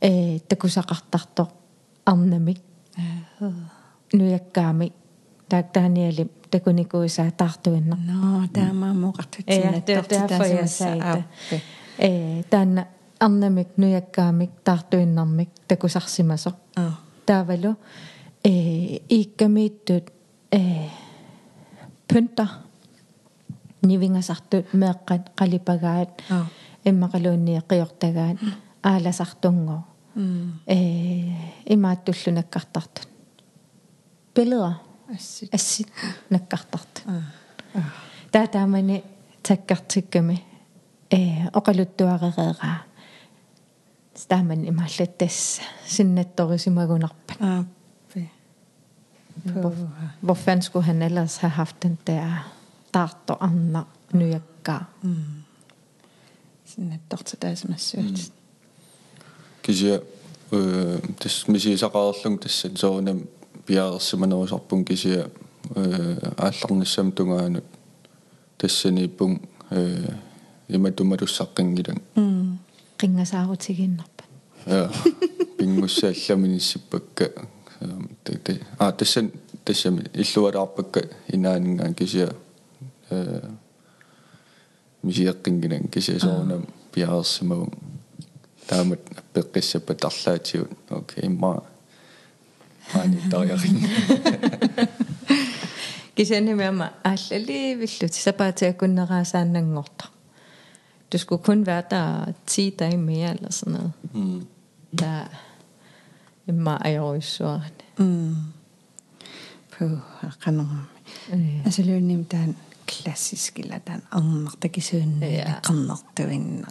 [0.00, 1.48] э такусақартарто
[2.04, 2.60] арнамик
[4.12, 4.92] нуяккаами
[6.51, 7.89] kohta, kun niin kuin sä tahtoin.
[7.89, 8.99] No, tämä mm.
[8.99, 9.83] mukatit sinne.
[9.87, 11.61] Ja derfor jeg sagde det.
[12.49, 12.85] Tämän
[13.19, 16.51] annamik nyäkkäämik tahtoin nammik, te kun sahsimassa.
[17.25, 17.75] Täällä
[19.09, 20.13] ikä miittyt
[22.13, 22.47] pyntä.
[24.21, 26.23] sagt ut, meikkaat kalipagat,
[26.85, 28.37] Emma kaluunni qiortagaat.
[28.83, 29.79] Aala sahtungo.
[31.69, 33.05] Imaat tullunnakkartartun.
[34.33, 35.87] Billeder ассит ассит
[36.29, 37.03] наккартарт
[38.31, 39.03] таа таамани
[39.43, 40.43] таккартикками
[41.09, 42.85] э оқалуттуаререераа
[44.15, 48.31] стаман имааллаттас синнатторисимагунарпат ааппи
[50.21, 52.53] hvor fanden skulle han ellers have haft den der
[52.93, 54.77] dart og andre nyakka
[56.65, 58.31] синнаттортитаасимассуут
[59.63, 60.01] кися
[60.51, 63.27] э тас мисисақаарлун тассан соонам
[63.65, 65.29] пиаарсиманерусарпун кисия
[65.75, 67.65] э аалларнассам тунгаанут
[68.57, 70.13] тассаниппун э
[70.67, 71.99] иматумалуссаққингилан
[72.97, 74.23] қингасаарутигиннарпа
[74.65, 74.91] я
[75.57, 77.31] пингуссаалламиниссиппакка
[78.23, 79.31] тэ а тассан
[79.65, 82.33] тассами иллуалаарпакка инаанинган кисия
[83.09, 83.49] э
[85.03, 87.73] мисиаққингилан кисия соонам пиаарсимагун
[88.67, 88.99] таамат
[89.33, 91.63] пеққиссаппа тарлаатиут окей ма
[92.95, 93.77] маани тариарин
[96.15, 100.05] кисаннимаама ааллаливиллут сапаатиаккуннераасааннангорта
[101.13, 103.91] du skulle kun være der 10 dage mere eller sådan noget.
[104.13, 104.47] м
[104.99, 105.27] Der
[106.47, 107.71] er meget øjsåren.
[107.99, 108.35] м
[109.71, 109.85] пу
[110.43, 112.55] канерми асалуунним таан
[112.87, 115.53] классик ила таан арнартакисуунна Ja.
[115.67, 116.67] қарнартуинна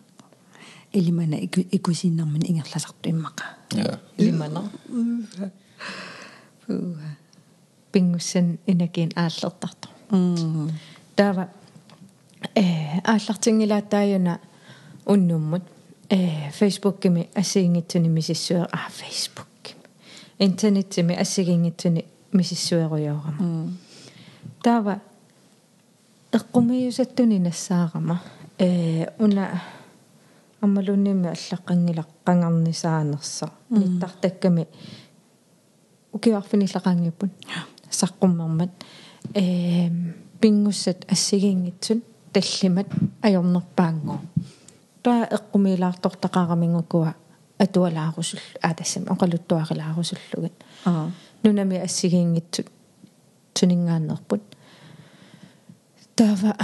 [0.93, 3.85] илимана ику икусиннэрмин ингерласарту иммаqa ja
[4.19, 4.65] Limaner.
[6.66, 6.74] пу
[7.92, 9.88] Pingussan inakin aallertartu.
[10.12, 10.70] м
[11.16, 11.48] Taava
[12.56, 14.40] э ааллартингилааттааюна
[15.06, 15.64] уннуммут
[16.10, 19.82] э фейсбуккими ассигингитсуни мисиссуэ а фейсбуккими
[20.40, 23.72] интернеттими ассигингитсуни мисиссуэруйоорама
[24.64, 25.02] таава
[26.32, 28.22] эққумиусаттуни нассаарама
[28.60, 29.62] э уна
[30.62, 34.68] аммалунними аллаққангила қангарнисаанерса ниттартакками
[36.13, 37.31] Укиарфиниллақангиппут
[37.91, 38.71] саққуммермат
[39.35, 39.91] э
[40.41, 42.89] пингуссат ассигингитсун таллимат
[43.23, 44.19] ajornerpaangu
[45.03, 47.15] таа эққумилаартортақарамингукуа
[47.59, 50.53] атуалаарусул аатассами оқалуттуарилаарусуллугат
[50.85, 51.11] а
[51.43, 52.67] нунами ассигингитсут
[53.55, 54.43] тунингааннерпут
[56.17, 56.57] таава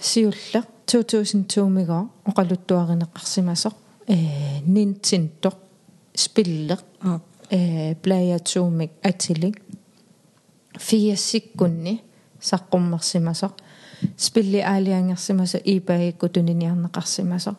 [0.00, 3.72] сиулла 2002 миго оқалуттуаринеқарсимасо
[4.06, 5.52] э нинтинто
[6.14, 9.61] спиллеқ а э плеятуумик атилик
[10.77, 12.01] фиассиккунни
[12.41, 13.51] саққуммерсимасо
[14.17, 17.55] спилли аалиангерсимасо ипаикку туниниарнеқарсимасо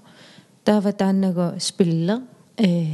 [0.65, 2.21] таава тааннагу спилле
[2.57, 2.87] э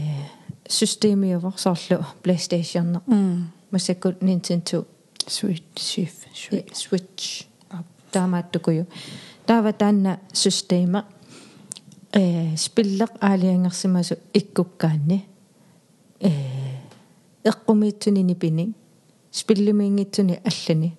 [0.69, 4.87] системиувор соорлу PlayStation м масаккут Nintendo
[5.27, 7.47] switch shift switch Switch
[8.11, 8.87] таамааттукую
[9.47, 11.05] таава таанна система
[12.13, 15.25] э спиллеқ аалиангерсимасу иккуккаанни
[16.21, 16.60] э
[17.44, 18.74] эққумиитсуни нипини
[19.32, 20.98] спиллимиингитсуни аллани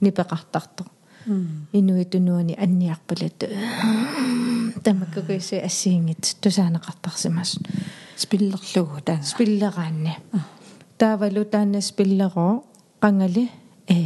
[0.00, 0.88] нипеқартартоқ
[1.26, 3.38] м инуитунуани анниарпалат
[4.82, 7.58] тамаккугиси ассиингит тусаанеқартарсимас
[8.16, 10.14] спиллерлугу таан спиллераанни
[10.98, 12.64] таавалу таанна спиллероо
[13.00, 13.50] қангали
[13.88, 13.96] э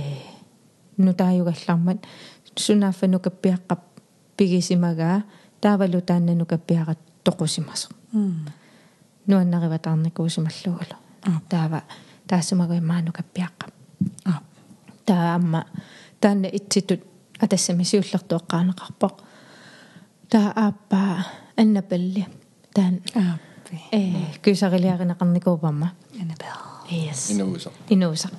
[0.97, 1.99] нутааюгаллармат
[2.57, 3.81] сунааффану каппиаққап
[4.37, 5.25] пигисимагаа
[5.61, 8.47] таавалу таанна нукаппиақат тоқусимасо м
[9.27, 10.97] нуаннариватаарникуусималлугулу
[11.49, 11.83] таава.
[12.27, 13.73] Таасумагой maaну каппиаққап
[14.25, 14.43] а.
[15.05, 15.67] Таама
[16.21, 17.01] таанна итситут
[17.41, 19.15] атассами сиуллертуэққаанеқарпоқ
[20.29, 22.27] таа ааппаа аннапалли
[22.75, 23.39] таан а
[23.93, 24.01] э
[24.43, 26.57] кюсарилиаринеқарникуупамма анабел
[26.91, 27.33] yes.
[27.33, 28.31] Инууса инууса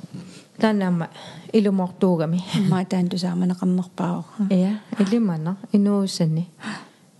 [0.57, 1.09] тааннаама
[1.53, 2.43] илумортуугами.
[2.69, 6.49] Ма таан тусааманеқарнерпаа я илимана инуусани.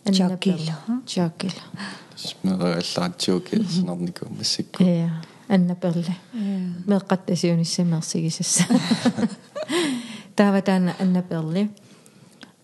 [0.05, 1.01] Чакила.
[1.05, 1.61] чакила
[2.15, 5.21] смерааллаатсууки снарнику массикку я
[5.51, 6.15] annaperle
[6.87, 8.63] meqqattasiunissamersigisassa
[10.35, 11.69] taavataana annaperle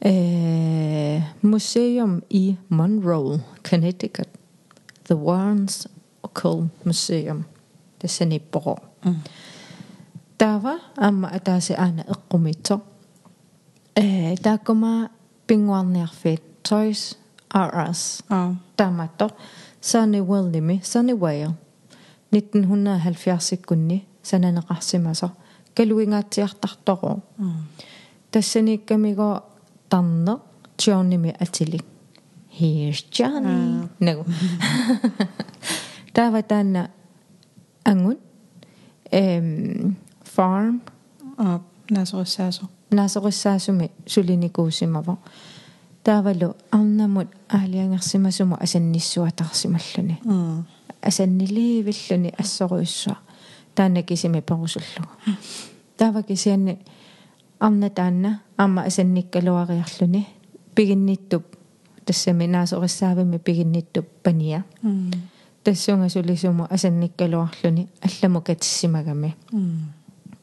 [0.02, 4.30] eh museum i Monroe Connecticut.
[5.04, 5.90] The Warrens
[6.24, 7.44] Occult Museum.
[8.00, 8.76] Tässä nipporo
[10.38, 10.82] taava mm.
[10.98, 12.80] amma ataasi aana eqqumitso
[13.96, 15.10] eh taakuma
[15.48, 17.20] pinguarniarfit Toys
[17.54, 18.24] R Us.
[18.30, 18.56] Ah.
[19.18, 19.30] To,
[19.82, 21.50] sani wellimi sani whale
[22.32, 25.32] 1970-иккунни сананеқарсимасо
[25.76, 27.22] калуингаатсиартарторо
[28.32, 29.44] тассаниккамиго
[29.90, 30.38] тарне
[30.78, 31.86] Johnny атилик
[32.60, 33.90] Here's Johnny.
[34.00, 34.26] Nagu
[36.14, 36.90] таава таана
[37.84, 38.20] ангут
[39.12, 39.96] эм
[40.36, 40.82] farm.
[41.38, 45.18] А насориссаасо наасориссаасуми сулиникуусимаво
[46.04, 50.20] таавалу арнамут аалиангерсимасуму асанниссуатарсималлуни
[50.97, 53.17] м асанниливиллуни ассоруиссуа
[53.75, 55.11] таана кисими перусуллугу
[55.97, 56.79] таава кисианни
[57.61, 60.27] арна таанна аама асанниккалуариарлуни
[60.75, 61.45] пигинниттуп
[62.05, 65.11] тассами наасориссаавими пигинниттуп пания м
[65.65, 69.95] тассунга сулисуму асанниккалуарлуни алламу катиссимагами м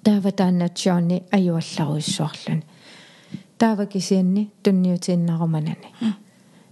[0.03, 2.63] таава таанна Джонни аюалларуиссуарлуни
[3.57, 5.93] таава кисианни тунниутииннаруманани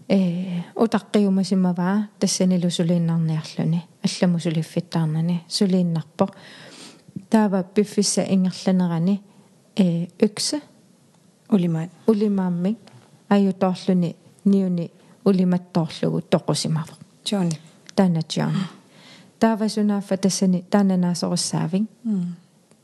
[0.10, 6.30] э утаққиумасимаваа тассанилу сулииннарниарлүни алламу сулиффиттаарнани сулииннарпо
[7.30, 9.22] таава пиффисса ингерланерани
[9.76, 10.62] э ykse
[11.50, 12.78] улимаат улимааммик
[13.30, 14.15] аюторлуни
[14.46, 14.91] ниуни
[15.26, 16.93] улиматтоорлугу тоқусимава
[17.26, 17.60] джони
[17.96, 18.70] таначаан
[19.39, 21.88] таавасунааффа тассани таананаасоруссаавин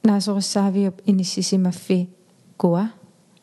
[0.03, 2.09] наасоруссаавиуп иниссисимаффи
[2.57, 2.91] куа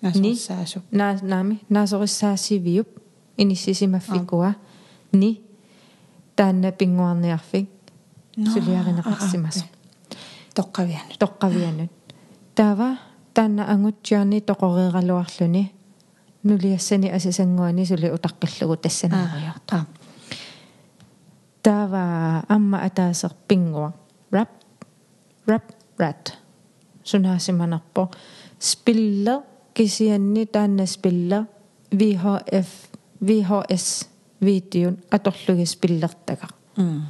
[0.02, 2.88] насорсаасу наа наами наасоруссаасивиуп
[3.36, 4.54] иниссисимаффи куа
[5.12, 5.40] ни
[6.36, 7.68] таанна пингуарниарфик
[8.36, 9.64] сулиаринеқарсимасо
[10.54, 11.92] тоққавианут тоққавианут
[12.54, 12.98] таава
[13.34, 15.72] таанна ангутсиарни тоқориералуарлүни
[16.42, 19.86] нулиассани асасангуани сули утаққиллугу тассанаариорта аа
[21.62, 23.92] таава амма атаасер пингуа
[24.32, 24.50] rap
[25.46, 25.66] rap
[25.98, 26.32] rat
[27.04, 28.10] сунаасиманарпо
[28.58, 29.42] спиллер
[29.74, 31.46] кисианни таанна спиллер
[31.92, 32.68] VHF
[33.22, 34.06] VHS
[34.40, 37.06] видеон аторлуги спиллертага м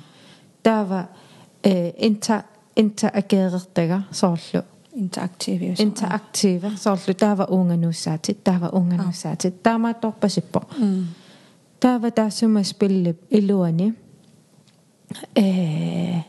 [0.62, 1.08] таава
[1.62, 2.44] э инта
[2.76, 11.06] инта агеертага соорлу интерактивиус интерактива соорлу таава уунганууссаатит таава уунганууссаатит таамаатторпасиппо м
[11.78, 13.94] таава таассума спиллип илуани
[15.34, 16.22] э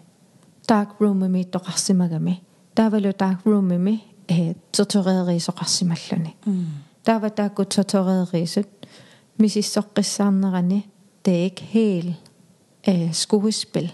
[0.68, 2.42] dark room ми тоқарсимагами
[2.76, 6.66] таавалу dark room ми э tortureerisoqarsimalлуни м
[7.04, 8.68] таава таакку tortureerisut
[9.38, 10.90] мисиссоққиссаарнерани
[11.26, 12.16] det er ikke helt
[12.90, 13.92] øh, skuespil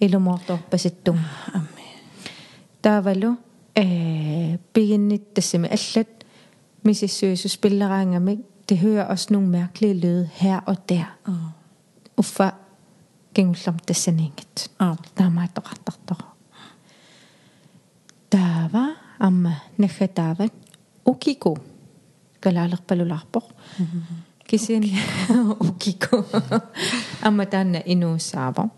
[0.00, 1.18] илумоорторпаситтум
[1.54, 1.86] амми
[2.82, 3.36] таавалу
[3.76, 6.24] э beginnittassimi allat
[6.82, 11.52] misissuisu spillerangamik det hører også nogle mærkelige lyde her og der аа
[12.16, 12.50] uffa
[13.34, 16.22] kingullam tassaningat аа таамаатоқартартоқ
[18.30, 18.84] таава
[19.20, 20.52] амма наггатаават
[21.04, 21.56] укику
[24.45, 24.83] Калаалерпалулаарпоқ кисин
[25.59, 26.25] укику
[27.21, 28.69] амма таанна инууссаава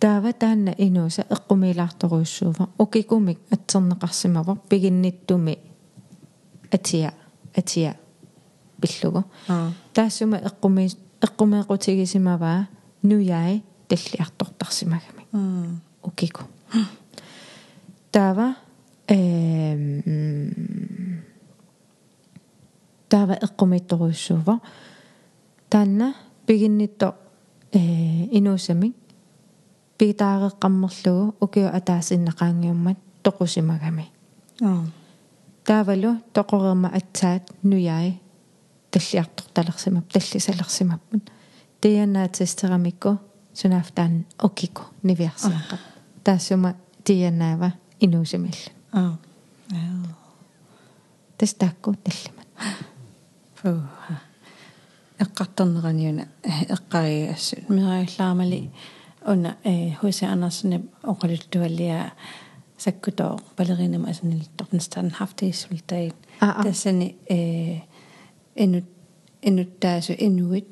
[0.00, 5.58] таава таанна инууса эққумилаарторуйссуува укикумик атсернеқарсимава пигинниттуми
[6.72, 7.12] атиа
[7.56, 7.96] атиа
[8.80, 12.68] пиллугу аа таассума эққуми эққумеэқутигисимаваа
[13.02, 16.42] нуяи таллиартортарсимагами м укику
[18.12, 18.56] таава
[19.08, 20.02] эм
[23.08, 24.60] таава эққумитторуйссуува
[25.70, 26.14] таанна
[26.46, 27.14] пигиннитто
[27.72, 27.78] э
[28.38, 28.94] инуусами
[29.98, 34.10] пигитаареққаммерлугу укиу атаасиннақаангиуммат тоқусимагами.
[34.60, 34.84] Аа
[35.64, 38.20] таавалу тоқорерма атсаат нуяи
[38.90, 41.30] таллиарторталерсимап таллисалерсимаппут
[41.80, 43.18] тианаатсистерамикку
[43.54, 45.76] сунафтаан окику нивиарсааққа
[46.24, 48.70] таассума тианаава инуусимилла.
[48.92, 49.18] Аа
[49.72, 50.16] аа
[51.38, 52.46] тастаакку таллимат
[53.65, 54.21] фуха
[55.19, 58.71] эққарторнераниуна эққари ассут мираиллаамали
[59.25, 62.11] уна э хусе анерсне оқалуттуаллиа
[62.77, 66.63] саккутоо балеринама асанилтторнстан хафтисултай Аа, аа.
[66.63, 67.81] тассани э
[68.55, 68.85] энут
[69.41, 70.67] энуттаасу энуит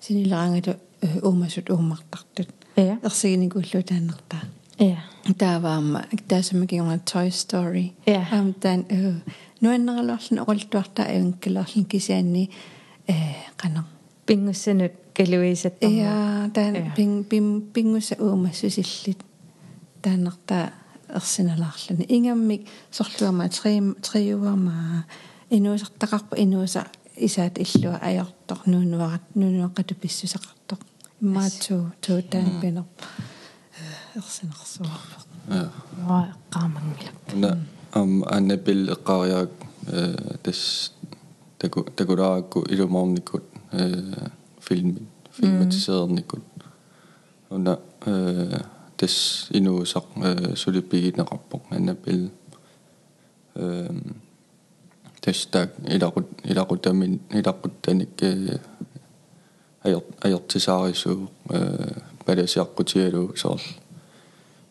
[0.00, 0.76] синилерангату
[1.22, 2.48] уумасут уумартартут
[4.81, 4.97] Yeah.
[5.37, 5.61] Tämä
[6.27, 7.83] tässä mekin on Toy Story.
[8.07, 8.33] Yeah.
[8.39, 12.49] Um, tämän, uh, nuennaralollin oltuarta eunkelollin kisenni
[13.61, 13.83] kanon.
[14.25, 15.77] Pingussa nyt keluiset.
[15.81, 16.93] Ja, tämän
[17.73, 19.25] pingussa uumassusillit.
[20.01, 20.31] Tämän
[21.15, 23.43] ersinalaarlani niin ingammik sorluama
[24.01, 24.71] triuama
[25.51, 26.85] inuusartaqarpa inuusa
[27.17, 30.77] isaat illua ajortor nuunuarat nuunuaqatu pissusaqartor
[31.21, 31.73] immaatsu
[32.07, 32.59] tuutaan mm.
[32.59, 33.05] pinerpa
[34.13, 35.19] туутаан пинер ерсинерсуарпа
[35.49, 35.69] ja
[36.07, 37.57] ваа qaamangila на
[37.93, 39.49] ам аннапил эққариаак
[39.87, 40.91] э тас
[41.57, 46.43] таку такулааракку илумоорникут э фильми фильматисеерникут
[47.49, 48.59] уна э
[48.97, 52.31] тас инуусақ э сулиппигинеқарпоқ аннапил
[53.55, 53.89] э
[55.21, 56.27] тас так илақут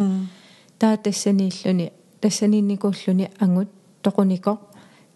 [0.80, 3.69] таа тассанииллуни тассаниинникууллуни ангут
[4.03, 4.59] тоқунико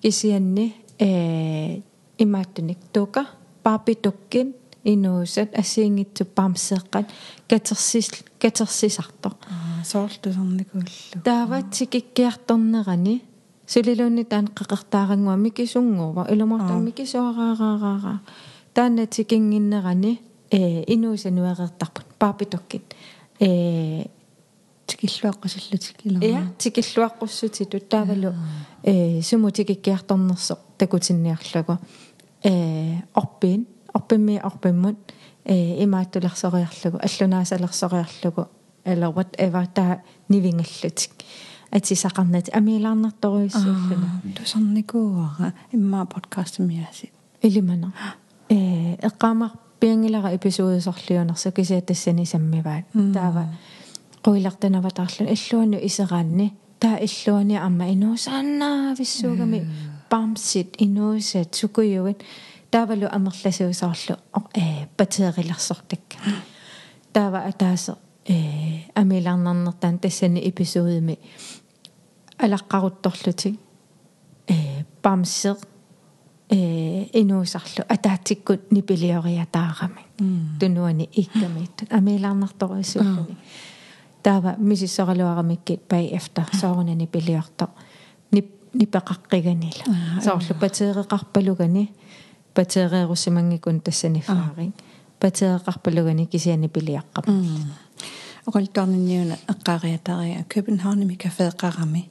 [0.01, 1.81] кисианни э
[2.17, 3.27] имааттуник тука
[3.63, 4.53] папитуккин
[4.83, 7.07] инуусат ассиингитсу паамсеэққат
[7.47, 8.09] катерсис
[8.39, 9.31] катерсисарто
[9.83, 10.87] соорлтусарникууллу
[11.23, 13.23] тааватсикиккиарторнерани
[13.67, 18.19] сулилуунни таан qaqertaarangua микисунгуува илумартаа микисуараараараа
[18.73, 20.21] таанна тикингиннерани
[20.51, 22.83] э инуусануареэртарпут паапитоккит
[23.39, 24.05] э
[24.87, 28.33] тикиллуаққусиллутик я тикиллуаққуссутиту таавалу
[28.83, 31.77] э суму тикиккиарторнерсо такутинниарлугу
[32.43, 34.97] э орпиин орпимми орпиммут
[35.45, 38.47] э имааттулерсориарлугу аллунаасалерсориарлугу
[38.85, 41.11] eller whatever та нивингаллутик
[41.71, 47.93] атисақарнат амилаарнарторуиссууллуна тусарникууара имма подкаст миаси илимана
[48.49, 53.47] э эққаамар пиангилара эпизоодисорлиунерсу кисиаттассани саммиваат таава
[54.23, 59.67] қуилартанаватаарлу иллуану исераанни таа иллуани амма инуусааннаа виссуугами
[60.09, 62.19] памсит инуусат сукуйугат
[62.73, 64.15] таавалу амерласуусаарлу
[64.55, 66.17] э патерилерсортакка
[67.13, 71.19] таава атаасо э амилаарнарнертаан тассани эпизоодими
[72.39, 73.59] алаққарутторлутик
[74.47, 75.59] э памсеқ
[76.49, 80.03] э инуусарлу атаатиккут нипилиориатаарами
[80.59, 83.37] тунуани иккамииттут амилаарнарторуиссууллуни
[84.23, 87.69] таава мисиссоралуарамиккит пай efter соорунани пилиорто
[88.31, 89.83] нип нипеқаққиганила
[90.23, 91.91] соорлу патереқарпалугани
[92.53, 94.73] патереерусимангикун тассаниффаарин
[95.19, 97.25] патереқарпалугани кисиани пилиаққап
[98.47, 102.09] оқалтуарнинниуна эққаариатария københavnими кафеэқарами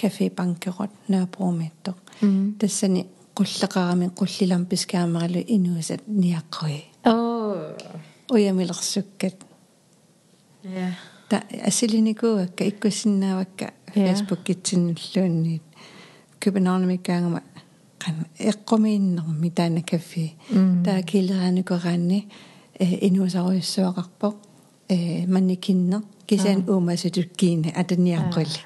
[0.00, 1.96] кафе банкерот наапруумиттоқ
[2.60, 3.06] тассани
[3.36, 7.76] qulleqarami qullilам пискаамералу инуусат ниаққуи оо
[8.30, 9.36] уямилерсуккат
[10.64, 10.96] я
[11.28, 15.62] та асилиникуакка иккуссиннаавакка фейсбук китсиннуллуунниит
[16.40, 17.42] københavnамиккаангама
[18.06, 20.32] qan эққумииннерми таана кафе.
[20.84, 22.28] Таа килераанукораанни
[22.78, 24.34] э инуусаруйуссуақарпоқ
[24.88, 28.62] э манникиннер кисаан уумасутуккиина атаниаққулли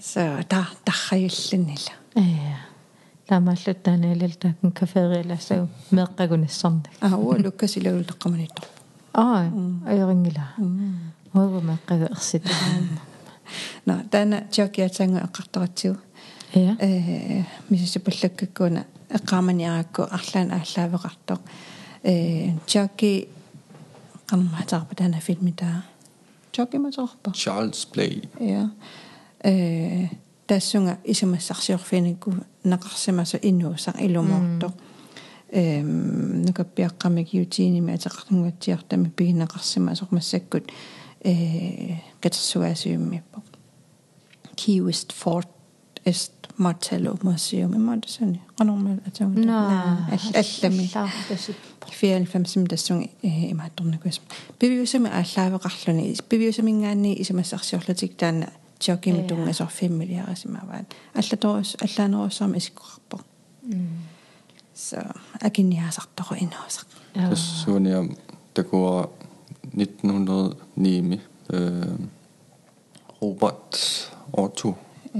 [0.00, 2.58] så та тарраюллуннила я
[3.30, 8.64] ламаллут таанеалалтаакун кафериалассагу меэккагунассарна аа уа луккасилагул теққаманиттор
[9.12, 9.50] аа
[9.86, 10.44] аёрингила
[11.32, 12.44] уава меэккагу ерсит
[13.86, 16.03] на таана чокиатсангу эққарторатсиу я
[16.53, 21.39] э мисисипаллаккаккуна эққааманиаракку арлаан ааллаавеқартоқ
[22.03, 23.27] э чоки
[24.27, 25.83] qammataqpa taana filmita
[26.51, 28.69] choki matorpa Charles Play ja
[29.43, 30.07] э
[30.47, 32.33] тассунга исумассарсиорфиникку
[32.63, 34.73] нақарсимаса иннуусар илумоорто
[35.51, 40.71] эм нукаппиаққамик ютиними атеқарнугатсиартами пигинеқарсимасор массаккут
[41.23, 43.43] э катерсуасиуммиппо
[44.55, 45.47] Key West Fort
[46.05, 49.41] Est Martello Museum имаатасани qanормал атагута
[50.11, 51.45] аллами аллами
[51.87, 54.21] 94 тассунги имаатторникуис
[54.59, 63.19] пивиусами ааллаавеқарлуни пивиусамингаанни исумассарсиорлутик таана чокими тунгасорфиммилиарасимаваат аллаторус аллаанерусарми исиккуарпо
[64.75, 64.99] so
[65.41, 68.17] акинниаасартору инуусақ тассууниам
[68.53, 69.09] такуа
[69.73, 71.97] 1909 э
[73.21, 73.71] Robert
[74.31, 74.75] Otto
[75.13, 75.19] э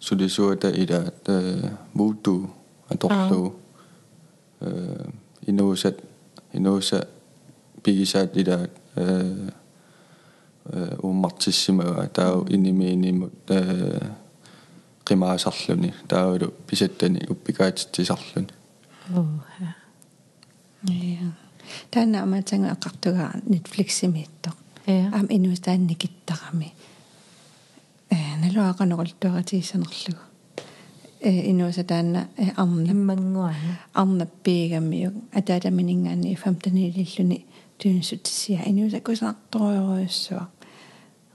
[0.00, 2.50] Сулисуата ила э мууту
[2.88, 3.56] аторлу
[4.60, 5.10] э
[5.46, 5.98] инуусат
[6.52, 7.08] инууса
[7.82, 9.50] пигисаат ила э
[10.64, 14.10] э уммартиссимага таа инимиинимут э
[15.04, 18.52] qimaarsarluni taavulu pisattani uppikaatitsisarluni
[20.90, 21.28] ja
[21.90, 24.50] таана аматанга ақартугаа Netflix-имиитто
[24.88, 25.10] Ja.
[25.12, 26.72] ам инуустаанникиттарами
[28.10, 30.22] э налуақанерултуаратигиссанерлугу
[31.20, 37.46] э инууса таана э арна иммангуана арнаппиигаммиук атаатаминингаани 15-илиллуни
[37.78, 40.46] тюнсутсия инууса кусаартороюруйуссуа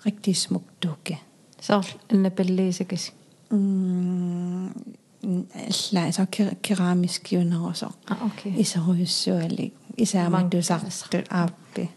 [0.05, 1.17] rigtig smukt dukke
[1.61, 3.11] соор аннапаллиисакис
[5.23, 6.25] алла så
[6.61, 11.89] keramisk юнеросо а окей исеруйуссуалик исааматтусартут ааппи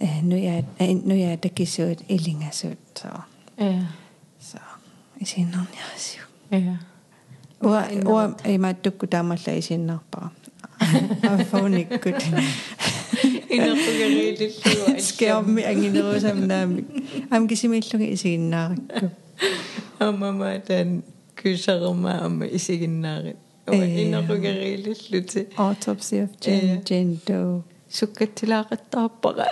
[0.00, 0.64] э нуя
[1.04, 4.58] нуя такисуут илингасуут so ja so
[5.20, 6.76] isиннерниарсиу ja
[7.60, 10.30] уа уа имааттукку таамалла исиннарпара
[11.22, 12.20] афониккут
[13.56, 16.84] инерпугариилиллуа скеамми ангинерусамнаами
[17.30, 19.10] ам кисимиллуги исигиннааракку
[19.98, 21.02] аммама тан
[21.42, 23.36] кюсарма амма исигиннаарит
[23.66, 24.02] уа Э.
[24.02, 27.62] инерпугариилиллути autopsy of Jane Jane Doe
[27.98, 29.46] суккатилаақаттарпара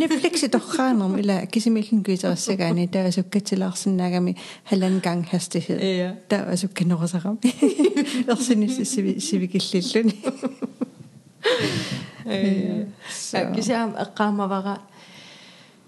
[0.00, 4.36] Netflix торхаанерм ила кисимиллун кисерассагаани таа суккатилаарсинаагами
[4.68, 6.16] халан ганг hastighed Ja.
[6.28, 7.38] таа суккинерусарам
[8.32, 8.76] ерсинис
[9.26, 10.16] сивикиллиллуни
[12.24, 12.86] э
[13.54, 14.78] кисаам эққаамавара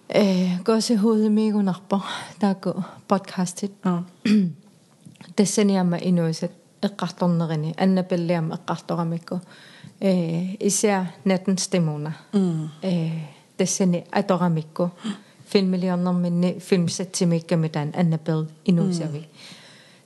[0.08, 2.02] э госе худемигунарпо
[2.40, 3.72] тааку подкастит.
[3.84, 4.04] А.
[5.36, 6.52] Тассаниама инуисат
[6.82, 9.40] эққарторнерини аннапаллиама эққарторамикку
[10.02, 12.16] э исиа натенстимуна
[12.82, 13.10] э
[13.56, 14.90] тассани аторамикку.
[15.48, 19.28] Филмилиорнэрминни филмсатсимикками таан аннапел инуусави.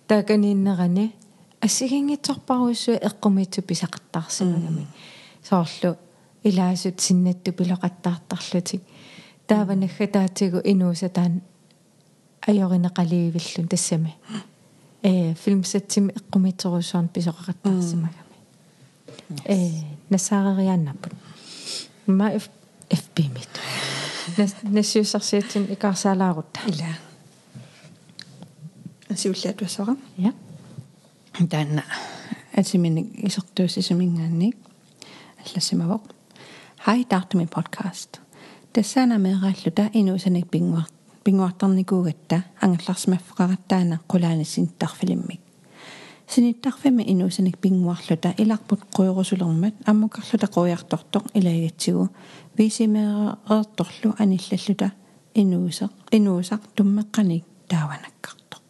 [0.07, 1.15] Тааканииннерани
[1.61, 4.87] ассигингитсорпаруссуа эққумитсу писақаттарсимагами
[5.43, 5.97] соорлу
[6.43, 8.83] илаасут синнатту пилоқаттаартарлутик
[9.47, 11.41] тааванагга таатигу инууса таан
[12.47, 14.15] ajorинеқаливиллун тассами
[15.03, 18.26] э филмсатсими эққумитсорусуарн писоқақаттарсимагами
[19.45, 19.71] э
[20.11, 21.13] насаарерианнаппут
[22.07, 22.49] ма ф
[22.91, 23.49] фб мит
[24.37, 26.91] нас насиусарсиатсин икарсаалаарутта ила.
[29.09, 30.33] Асиуллаат васора я
[31.51, 31.85] таанна
[32.53, 34.57] атиминик исертуусисумингаанник
[35.45, 36.03] аллассимавоқ
[36.79, 38.21] хай таартуми подкаст.
[38.73, 40.87] Тассаана меэраллута инуусаник пингуар
[41.25, 45.41] пингуартарникуугатта ангалларсимаффеқараттаана қулааниссинтарфилиммик
[46.28, 52.10] синиттарфими инуусаник пингуарлута иларпут қуйорусулермат аммукарлута қуяартортоқ илагатсигу
[52.58, 54.92] висимеэрторлу аниллаллута
[55.34, 58.64] инуусеқ инуусақ туммеққаник тааванаккартоқ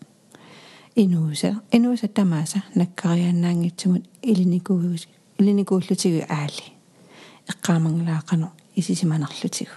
[0.95, 5.07] инууса инууса тамааса наккарианнаангитсумут илиникуус
[5.39, 6.65] илиникууллутигу аали
[7.51, 9.75] эққаамангалаақану исисиманерлутигу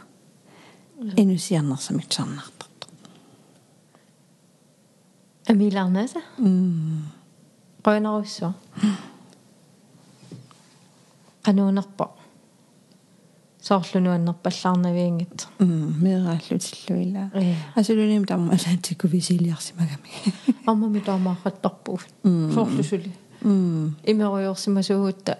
[1.17, 2.87] инусиарнерсамитсарнартарто
[5.47, 7.05] амиларнаса м
[7.84, 8.54] qoinarussua
[11.46, 12.06] qanuunerpo
[13.62, 17.54] soorlunuannerpallarnaviingit м меэрааллутиллуила э.
[17.76, 20.10] Асулуним таммалаатикку висилиарсимагами
[20.66, 22.52] аммами таамаақаттарпуг М.
[22.54, 23.12] соорлусули.
[23.42, 25.38] М имеруйорсимасугутта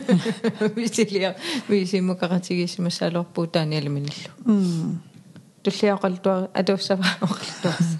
[0.76, 1.34] висилиа
[1.68, 5.00] висимукаратигисимасаалорпуу тааниалиминиллу м
[5.62, 7.98] туллиақалтуа атуссава оқалтуас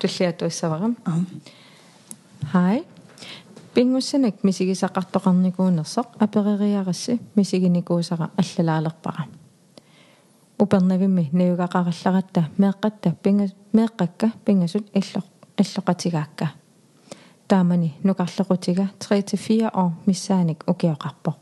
[0.00, 1.26] туллиатуссаварам ам
[2.52, 2.84] хай
[3.78, 9.24] пингуссанак мисигисақартоқарникуунерсоқ аперериарасси мисигиникуусара аллалаалерпара.
[10.58, 15.26] Упернавимми наюгақаралларатта меэққатта пинга меэққакка пингасут иллоқ
[15.56, 16.46] аллоқатигаакка
[17.46, 21.36] таамани нукарлеқутига 3-4 år миссааник укиоқарпо.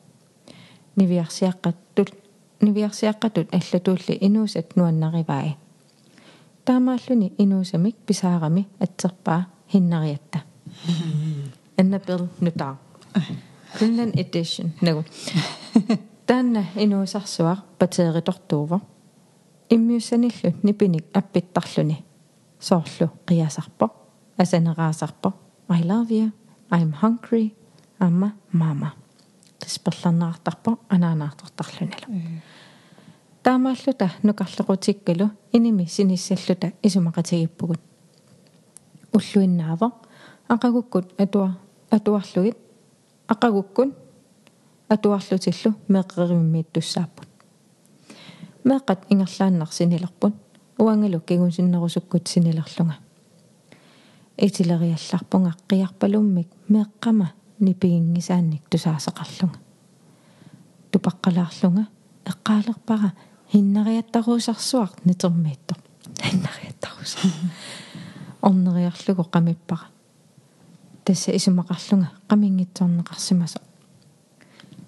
[0.96, 2.10] Нивиарсиаққаттут
[2.60, 5.56] нивиарсиаққатут аллатуулли инуусат нуаннариваи
[6.66, 10.42] таамааллуни инуусамик писаарами атсерпаа хиннариатта
[11.77, 12.77] Annabelle Nutang.
[13.77, 14.73] Finland edition.
[14.81, 15.03] Nagu.
[16.27, 18.79] Tänne inuusarsuar bateritortuuva.
[19.69, 22.05] Immiussanillu nipinik appittarluni.
[22.59, 23.89] Soorlu qiasarpo.
[24.37, 25.33] Asaneraasarpo.
[25.69, 26.29] I love you.
[26.71, 27.55] I'm hungry.
[27.99, 28.91] Amma mama.
[29.63, 32.21] Qisperlarnaartarpo anaanaartortarlunalu.
[33.43, 37.81] Таамааллута нукарлеқутиккалу иними синиссаллута исумақатигиппугут
[39.13, 39.91] уллуиннаава
[40.47, 41.57] ақагуккут атуа
[41.90, 42.56] атуарлугит
[43.28, 43.94] ақагуккун
[44.88, 47.28] атуарлутиллу меққериммииттуссааппут
[48.64, 50.34] меққат ингерлааннарсинилерпут
[50.78, 52.96] уангалу кигунсиннерусуккут синилерлунга.
[54.36, 59.58] Итилериалларпунга қиарпалуммик меққама нипигингисаанник тусаасеқарлунга
[60.92, 61.86] тупаққалаарлунга
[62.24, 63.12] эққаалерпара
[63.52, 65.78] хиннариаттаруусарсуарт нитермииттор
[66.22, 67.16] хиннариаттарус
[68.42, 69.86] орнериарлугу қамиппара
[71.06, 73.60] тасса исумақарлунга қамингитсорнеқарсимасо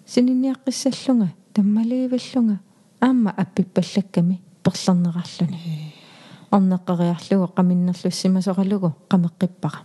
[0.06, 2.58] сининниаққиссаллунга таммаливаллунга
[3.00, 5.94] аама аппиппаллакками перлернерарлуни
[6.50, 9.80] орнеққариарлугу қаминнерлуссимасоралугу қамеққиппара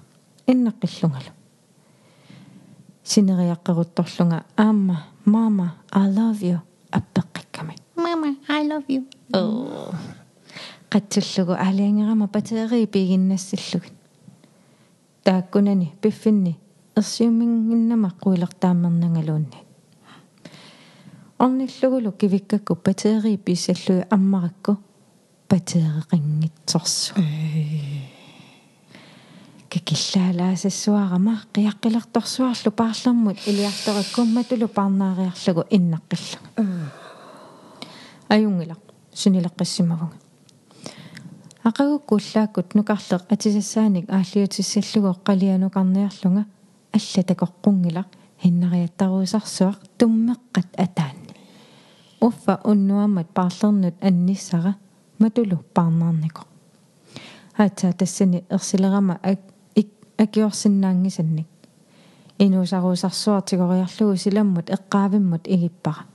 [0.47, 1.31] иннаққиллунгалу
[3.03, 6.59] синериаққерутторлунга аама мама i love you.
[6.91, 9.05] Аппеққикками мама i love you.
[9.33, 9.93] Оо
[10.89, 13.93] қатсуллугу алиангерама патерии пигиннассаллугит
[15.23, 16.57] тааккунани пиффинни
[16.97, 19.59] ерсиумингиннама қуилертааммернангалуунни
[21.39, 24.77] орниллугулу кивиккакку патерии писсаллуи аммаракку
[25.49, 27.13] патереқингитсорсу
[29.69, 36.37] кикиллаалаасассуарама қиаққилерторсуарлу паарлэрмут илиартораккумматулу парнаариарлугу иннаққилла
[38.27, 38.75] аюнгила
[39.13, 40.22] сунилеққиссимавунга
[41.63, 46.43] ақагуккуллааккут нукарлеқ атисассааник ааллиутиссаллугу қалианукарниарлунга
[46.97, 48.03] алла такоққунгила
[48.43, 51.33] хиннариаттаруусарсуақ туммеққат атаанни
[52.21, 54.75] уффа уннуаммат паарлернут анниссара
[55.19, 56.41] матулу парнаарнико
[57.57, 59.39] хаатса тассани ерсилерама ак
[60.17, 61.47] акиорсиннаангисанник
[62.39, 66.05] инуусаруусарсуартигориарлугу силаммут эққаавиммут игиппара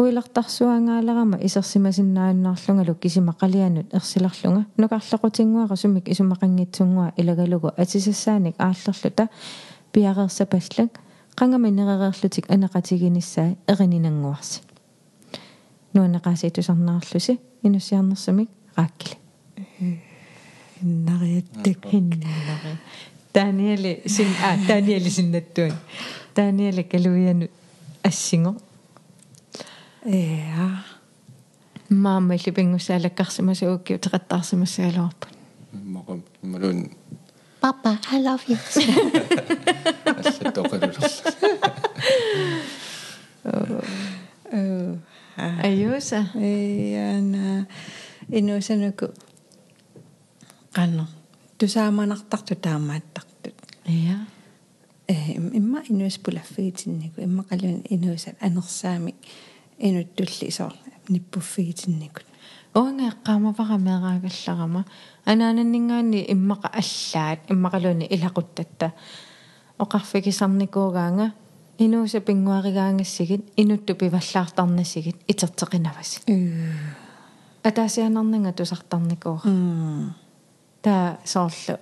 [0.00, 9.28] қуилертарсуангаалерама исерсимасиннааннаарлунгалу кисимақалианут ерсиларлунга нукарлеқутингуара сумик исумақангитсунгуа илагалугу атисассааник ааллерлута
[9.92, 10.92] пиареерсапаллак
[11.36, 14.62] qangama nerereerlutik anaqatiginissaa erinинангуарси
[15.94, 19.16] нуанеқаасиитусарнаарlusi инуссиарнерсумик рааккили
[20.82, 22.72] иннариаттик хиннари
[23.34, 25.74] таниали син а таниали синнаттуан
[26.34, 27.48] таниали калуиану
[28.02, 28.56] ассинго
[30.04, 30.84] эа
[31.90, 35.28] маама липингуссаалаккарсимаса ууккиу теқаттаарсимассаалуарпут
[35.72, 36.90] мақам малун
[37.60, 38.58] папа i love you.
[40.06, 41.22] Аллатоқалулерс
[44.52, 44.96] э
[45.36, 47.66] аюса эяна
[48.28, 49.06] инусануку
[50.72, 51.06] qanno
[51.58, 54.26] тусааманартарту таамааттартут я
[55.06, 59.16] э имма инуус пулаффигитиннику имма қалуун инуусат анерсаамик
[59.80, 60.74] инуттулли исоор
[61.08, 62.26] ниппуффигитинникут
[62.74, 64.84] оонгаэккаамавара меэраагалларама
[65.24, 68.92] анаананнингаани иммаqa аллаат иммaqaluuni илақуттатта
[69.78, 71.32] оқарфигисарникуугаанга
[71.78, 76.20] инууса пингуаригаангассигит инутту пиваллаартарнасигит итертеқинавас
[77.62, 80.14] атаасианарнага тусартарникуура м.
[80.82, 81.76] Таа соорлу.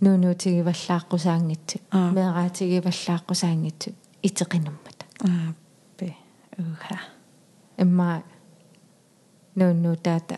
[0.00, 2.10] Нуунуутигиваллааққусаангитсу Аа.
[2.12, 6.16] меэраатигиваллааққусаангитсу итеқинуммата ааппи
[6.58, 6.98] уха
[7.80, 8.22] имма
[9.56, 10.36] нууннуутаата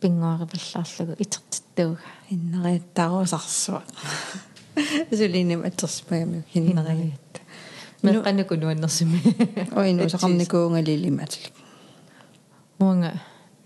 [0.00, 2.00] пингуариваллаарлугу итертиттууга
[2.30, 3.82] иннериаттарусарсуа
[5.10, 7.40] сулиним атерспаами хиннериат
[8.02, 9.20] меққануку нуаннерсими
[9.80, 11.52] оинусақарникуунгалилиматлик
[12.78, 13.12] муанга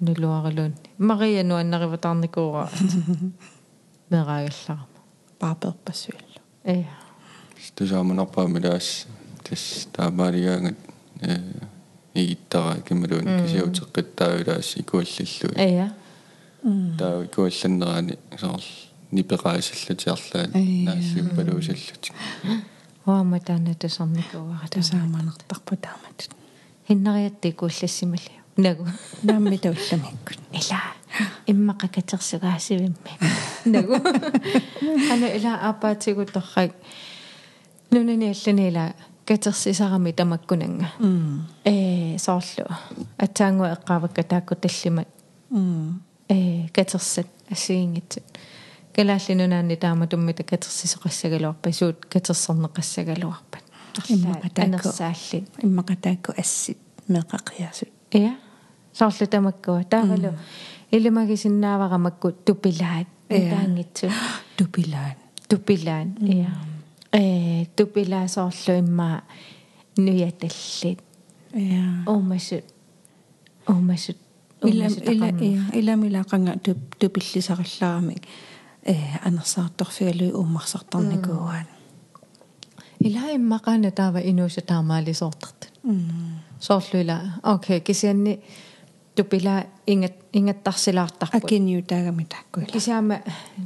[0.01, 2.71] нулуаралуун мария нуаннариватарникуура
[4.11, 4.89] мераагалларама
[5.39, 6.85] пааперпассуаллу э.
[7.77, 9.07] Тусааманарпаамилаас
[9.45, 10.79] тас таамаалигаангат
[11.21, 11.37] э
[12.19, 15.93] ииттара кималуун кисиутеққиттаавилаас икуаллиллуи эя
[16.99, 18.63] таа икуалланнерани соор
[19.13, 20.85] нипеқаасаллатиарлаани Ая.
[20.87, 22.15] наассиппалуусаллутик
[23.07, 26.29] уама таана тусарникууара тусааманартарпу таамат
[26.89, 28.87] хиннариатти кууллассимали нагу.
[29.23, 30.81] Намми таулламиккут ила
[31.47, 33.13] иммаqa катерсугаасивимми
[33.65, 33.95] нагу.
[35.13, 36.73] Ана ила апаатигутторрак
[37.91, 38.95] нунани алланила
[39.29, 42.65] катерсисарами тамаккунанга м э соорлу
[43.25, 45.09] атаангуа эққавакка таакку таллимат
[45.51, 48.25] м э катерсат ассигингитсат
[48.97, 53.65] калааллинунаанни таама туммита катерсисоқассагалуарпа суут катерсернеқассагалуарпат
[54.09, 54.63] Иммаqa таакку.
[54.63, 58.33] анерсаалли иммакатаакку ассит меқақиасут я
[58.99, 60.31] соорлу тамаккуа таавалу
[60.91, 63.51] илимагисиннааварамакку тупилаат Иа.
[63.51, 64.07] таангитсу
[64.57, 65.17] тупилаан
[65.49, 66.51] тупилаан я
[67.12, 69.24] э тупилаасоорлу имма
[69.98, 71.00] нуяталлит
[71.54, 72.66] я оомасут
[73.66, 74.18] оомасут
[74.64, 78.24] илам ила я иламилаақанга туп тупиллисарилларамик
[78.86, 81.68] э анерсаарторфигалуи уммарсартарникууаан
[83.00, 88.42] ила иммақаана таава инууса таамаалисоортарт м соорлуила окей кисианни
[89.16, 93.22] тупила ингат ингаттарсилаартарпут акиниу таагами тааккуила кисиама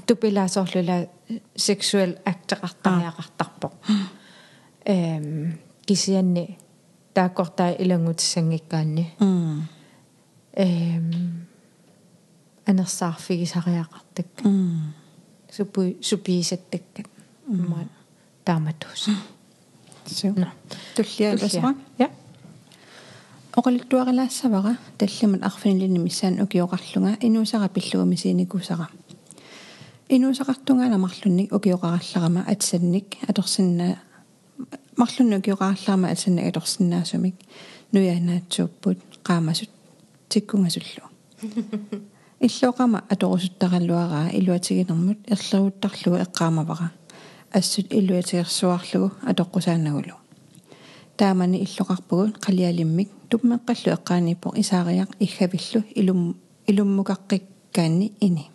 [0.08, 1.08] тупилаасоорлуила
[1.56, 3.72] сексуал актеқартариақартарпо
[4.86, 6.58] эм кисианни
[7.14, 9.68] тааккортаа илангутиссангиккаанни м
[10.54, 11.48] эм
[12.66, 14.94] анерсаарфигисариақартак м
[15.52, 17.08] супу супиисаттаккат
[17.48, 17.88] имма
[18.46, 19.10] тааматус
[20.06, 20.48] су no
[20.96, 22.10] туллиаласера ja
[23.56, 28.90] оқалуттуарилаассавара таллимат арфинилини миссаан укиоқарлунга инуусара пиллугами синикусара
[30.15, 33.99] инуусақартунгаана марлунник укиоқаралларама атсанник аторсинна
[34.97, 37.37] марлунни укиоқаралларама атсанник аторсиннаасумик
[37.93, 39.71] нуяанаатсууппут qaamасут
[40.29, 41.05] тиккунгасуллу.
[42.47, 46.91] Иллоqama аторусуттараллуараа илуатигинэрмут ерлеруттарлугу эққаамавара.
[47.53, 50.17] Ассут илуатигерсуарлугу атоққусаанагулу
[51.17, 56.37] таамани иллоқарпугут қалиалиммик туммеққаллу эққаанииппо исаариақ иггавиллу илум
[56.67, 58.52] илуммуқаққиккаани ини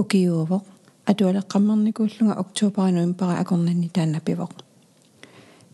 [0.00, 0.64] укиуувоқ
[1.10, 4.52] атуалеққаммерникууллунга октообера ноембера акорнанни таанапивоқ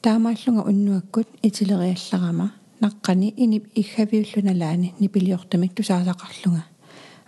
[0.02, 2.46] таамааллунга уннуаккут итилериалларама
[2.82, 6.64] наққани инип иггавиуллуналаани нипилиортамик тусаасақарлунга.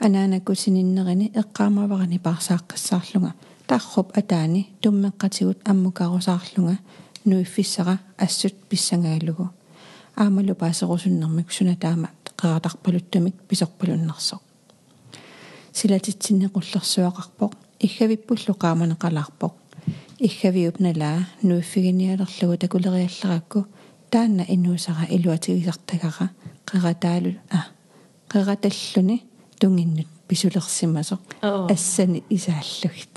[0.01, 3.35] Анаанакку сининнерини эққаамаварани парсааққиссаарлунга.
[3.67, 6.79] Тарруп атаани туммеққатигут аммукарусаарлунга.
[7.25, 9.51] Нуиффиссара ассут писсангаалугу
[10.17, 14.44] аамалу паасерусуннэрмик сунатаама қератарпалуттамик писорпалуннэрсоқ
[15.79, 17.53] силатитсиннеқуллерсуақарпоқ
[17.87, 19.55] иггавиппуллу qaamaneqalarpoq
[20.27, 23.67] иггавиуп налаа нуиффигиниалерлугу такулериалларакку
[24.11, 26.27] таанна инуусара илуатигисартагара
[26.71, 27.59] qerataalu а
[28.33, 29.17] qeratalluni
[29.61, 33.13] тунгиннут писулерсимасоq ассани исааллугит.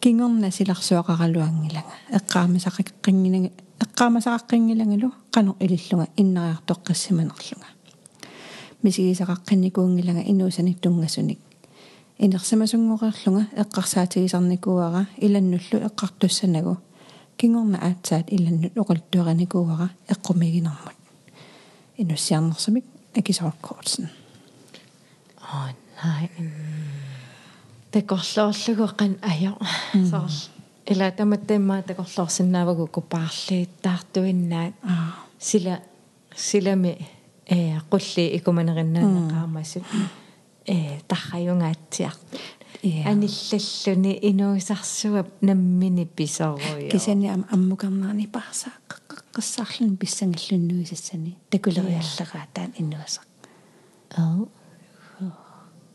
[0.00, 3.50] Кингорна силарсуақаралуангилага эққаамасақаққингилага
[3.84, 6.06] эққаамасақаққингилагалу қано илиллунга.
[6.16, 7.68] Иннариартоққассиманерлунга
[8.83, 11.39] мисигисақаққинникуунгилага инуусаник тунгасуник
[12.19, 16.77] инерсимасунгоқерлунга эққарсаатигисарникууара иланнуллу эққартуссанагу
[17.37, 20.97] кингорна аатсаат иланнут оқалтуараникууара эққумигинэрмут
[21.97, 22.85] инуссиарнерсамик
[23.17, 24.09] акисаоркоорсен
[25.41, 25.69] аа
[26.03, 26.29] най
[27.91, 29.57] такорлоорлугоқан аяа
[30.11, 30.31] соор
[30.91, 34.73] ила таматтаиммаа такорлоорсинаавагу купаарлииттаартуиннаат
[35.39, 35.75] сила
[36.35, 36.93] силами
[37.48, 39.84] э qulli икуманериннаанеқаамасут
[40.66, 42.14] э тарраюнгаатсиар
[43.10, 48.72] аниллаллуни инуисарсуап наммини писоруйо кисани ам аммукарнаарни парсаа
[49.34, 53.26] қиссаарлун писсангиллуннуисассани такулериаллераа таан иннуасақ
[54.16, 54.46] аа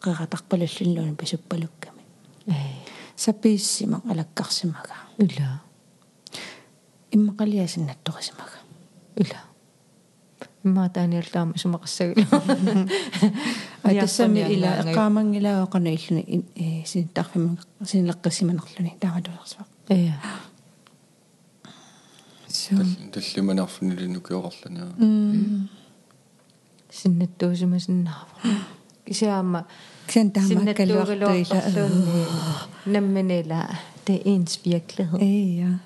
[0.03, 2.03] qeqataqpalullunnuni pisuppalukkami
[2.47, 2.53] э.
[3.15, 4.95] Сапииссима алаккарсимага.
[5.17, 5.61] Ула
[7.11, 8.57] иммақалиасиннатторисимага
[9.15, 9.39] ула
[10.63, 12.25] ма таниаллаама сумақассагила
[13.83, 20.11] атассами ила эққаамангилаоқана иллуни э синтарфимма синлеққиссиманерлуни тааматулерсуа э
[23.13, 24.87] таллиманаарфунилинукиоқарлуниа
[26.89, 28.27] синнаттуусимасиннаава
[29.05, 29.65] кисаама
[30.07, 31.89] ксэн таамааккалуартуила
[32.85, 33.67] намминила
[34.05, 35.23] det er ens virkelighed э
[35.59, 35.79] я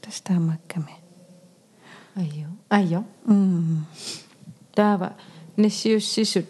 [0.00, 1.01] тастаамакками
[2.16, 3.86] айо айо м
[4.74, 5.12] таава
[5.56, 6.46] нассиуссисут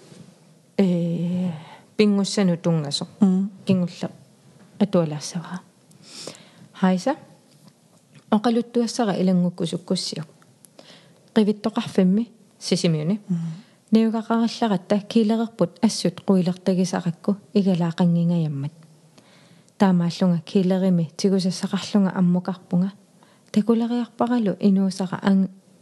[0.78, 1.50] э
[1.96, 4.10] пингуссану тунгасо м кингулла
[4.78, 5.60] атуалаассаваа
[6.72, 7.16] хайса
[8.30, 10.24] оқалуттуассара илангуккусуккуссиу
[11.34, 12.24] qivittoqarfimmi
[12.58, 13.20] sisimiuni
[13.92, 18.72] niugaqarallaratta kiilererput assut quilерtagисаракку игалаақангингайаммат
[19.78, 22.90] таамааллунга килерими тигусассақарлунга аммукарпунга
[23.52, 25.20] такулериарпаралу инуусара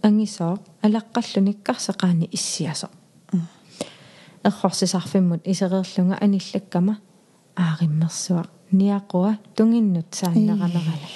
[0.02, 2.88] ангисоо алаққаллуниккарсеқаани иссиасо
[4.44, 6.98] эрхорсисарфиммут исереерлунга аниллаккама
[7.56, 11.08] аариммерсуа ниақуа тунгиннут сааннеранерала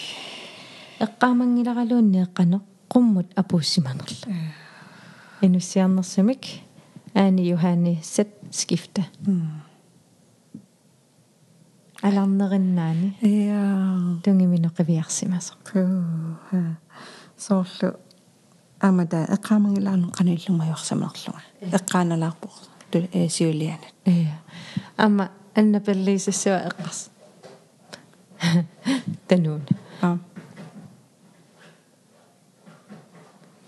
[1.01, 4.27] эққаамангиларалуунни эққано qumмут апууссиманерла
[5.41, 6.43] инуссиарнерсумик
[7.15, 9.07] аани юхани сет скифта
[12.04, 16.78] аларнериннаани я тунгиминеқивиарсимасо куха
[17.38, 17.90] соорлу
[18.80, 22.50] амада эққаамангилаарну канаиллумаюарсамерлунга эққааналаарпо
[22.92, 24.28] ту э сиулианат э
[24.98, 27.10] ама анна пеллисассуа эққарс
[29.28, 29.64] тануун
[30.02, 30.18] а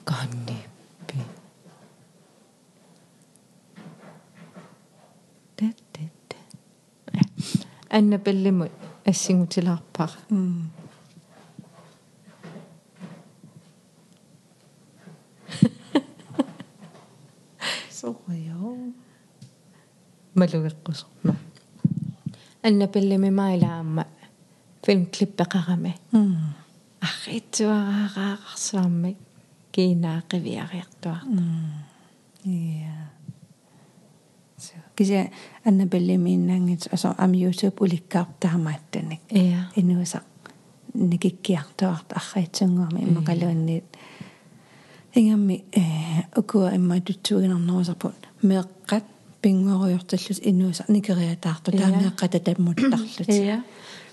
[0.06, 0.65] канниппи
[7.96, 8.72] анна пеллимут
[9.06, 10.72] ассигутилаарпара м
[18.00, 18.60] сооё
[20.40, 21.36] малугеққусорма
[22.64, 24.06] анна пеллими маилаама
[24.84, 26.56] филмклиппеқарами м
[27.08, 29.12] арритсуараараарсуарми
[29.74, 31.22] кинаақивиариартуар
[32.44, 33.12] я
[34.96, 35.26] så kisa
[35.68, 40.22] anna bellimiinnaangit aso am youtube ulikkaartaamaattanik иа inuusa
[40.94, 43.98] nikikkiartuart arraitsunguarmi immaqaluanniit
[45.16, 45.82] ингамми э
[46.38, 49.06] укуа имма тутсугинарнерусарпут меэккат
[49.42, 53.64] пингуаруйорталлус иннууса никериатаарту таамеэкката таммуттарлут ja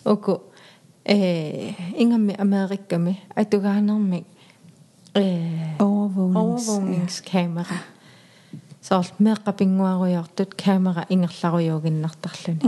[0.05, 0.41] oku
[1.05, 1.73] э
[2.03, 4.25] ингамми америкками атугаанерми
[5.15, 5.25] э
[5.79, 7.79] overvågnings overvågningskamera
[8.88, 12.62] сорл меэккапингуаруйортут камера ингерларуйуугиннартарлуни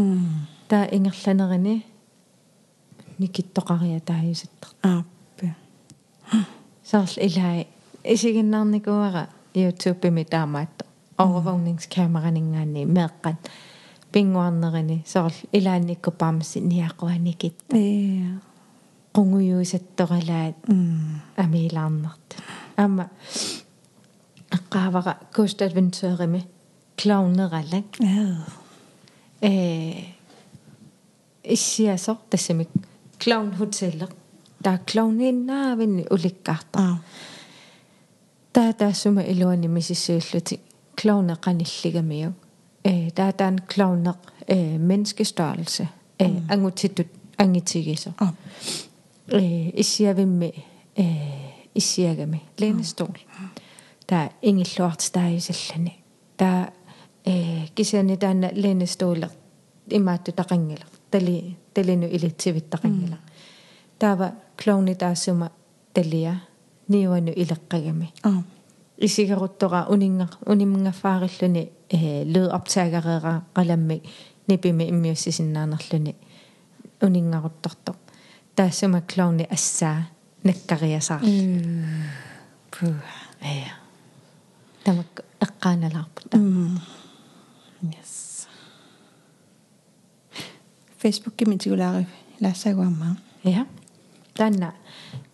[0.69, 1.85] таа ингерланерини
[3.19, 5.55] никиттоқариа тааюсаттар ааппи
[6.83, 7.67] сорл илаи
[8.03, 10.85] исигиннарникуара YouTube-ми таамаатто.
[11.17, 13.39] Overvågningskameraningaani меэккат
[14.11, 18.35] пингуарнерини сорл илаанникку паамасси ниақуаникит э
[19.15, 22.27] qungujuusattoralaat м амилаарнарт.
[22.75, 23.09] Аама
[24.55, 26.41] аққаавара Coast Adventure-ми
[26.97, 28.35] клаунералак э
[29.41, 29.51] э
[31.43, 32.69] иссиасор тассамик
[33.19, 34.09] клаун хотеллер
[34.63, 36.99] таа клауниннаавинни уликкаарта аа
[38.53, 40.59] таа таассума илуани мисиссууллути
[40.95, 42.33] клауне qanilligamiu
[42.83, 45.87] э таа таан клаунеq э menneskestørrelse.
[46.19, 48.33] Э ангутиттут ангитигисо аа
[49.27, 49.71] э
[54.07, 55.93] таа ингиллуартитааюсаллани
[56.37, 56.73] таа
[57.25, 59.31] э кисани таана лэнестолер
[59.89, 63.21] имаатту тақангилер тали талину илитсивиттақангилер
[63.99, 65.51] таава клоуни таассума
[65.93, 66.41] талия
[66.87, 68.43] ниуану илеққагами аа
[68.97, 74.01] исигеруттора унинга унимнгафаариллуни э лyd optagerera qalammi
[74.47, 76.15] nipimi immiussisinnaanerluni
[77.05, 77.97] uningaruttortoq
[78.55, 80.03] taassuma clowni assaa
[80.43, 81.21] nakkariasaar
[82.71, 82.85] пу
[83.41, 83.84] ая
[84.85, 86.79] тамак эққааналаарпут м
[87.81, 88.47] yes
[91.01, 92.05] Facebook кимитигулаари
[92.39, 93.65] лаассагуамма я
[94.35, 94.73] танна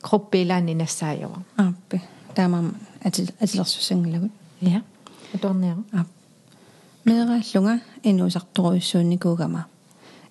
[0.02, 2.02] группилаани нассаajава ааппи
[2.36, 4.32] таамам атил атилерсусанглагут
[4.62, 4.84] я
[5.34, 6.06] аторнеера аа
[7.06, 9.68] меэрааллунга инуусарторуйссуунникуугама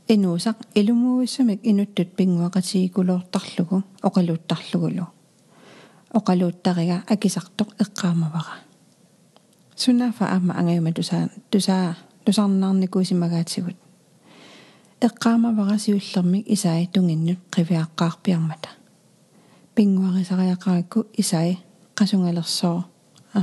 [0.08, 5.06] инуусақ илумууиссамик инуттут пингуақатигикулуортарлугу оқалууттарлугулу
[6.18, 8.69] оқалууттарига акисартоқ эққаамавара
[9.80, 13.76] сунафа аама ангаюма тусаа тусаа тусарнаарникуусимагаатсигут
[15.06, 18.70] эққаамавара сиуллермик исаи тунгиннут қивиаққаарпиармата
[19.74, 21.52] пингуарисариақаракку исаи
[21.98, 22.78] qasungalersoo
[23.32, 23.34] а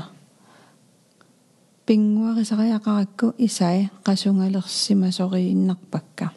[1.87, 6.27] пингуарисариақаракку исаи qasungalersимасорииннарпакка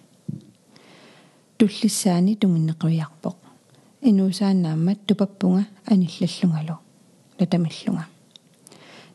[1.59, 3.37] туллиссаани тунгиннеқивиарпоқ
[4.09, 6.77] инуусаанааммат тупаппунга аниллаллунгалу
[7.39, 8.05] латамиллунга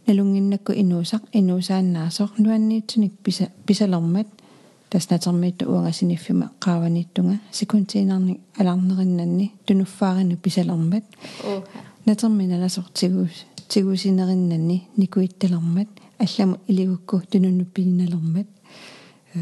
[0.07, 4.29] налунгиннакку инуусақ инуусааннаасоқ нуанниитсуник писа писалермат
[4.91, 11.05] таснатермиитту уангасиниффима qaavaniittunga секунтиинарник аларнериннанни тунуффаарину писалермат
[12.07, 15.89] натерминаласор тигуус тигуусинериннанни никуитталермат
[16.19, 18.49] алламу илигукку тунуннуппилиналермат
[19.35, 19.39] э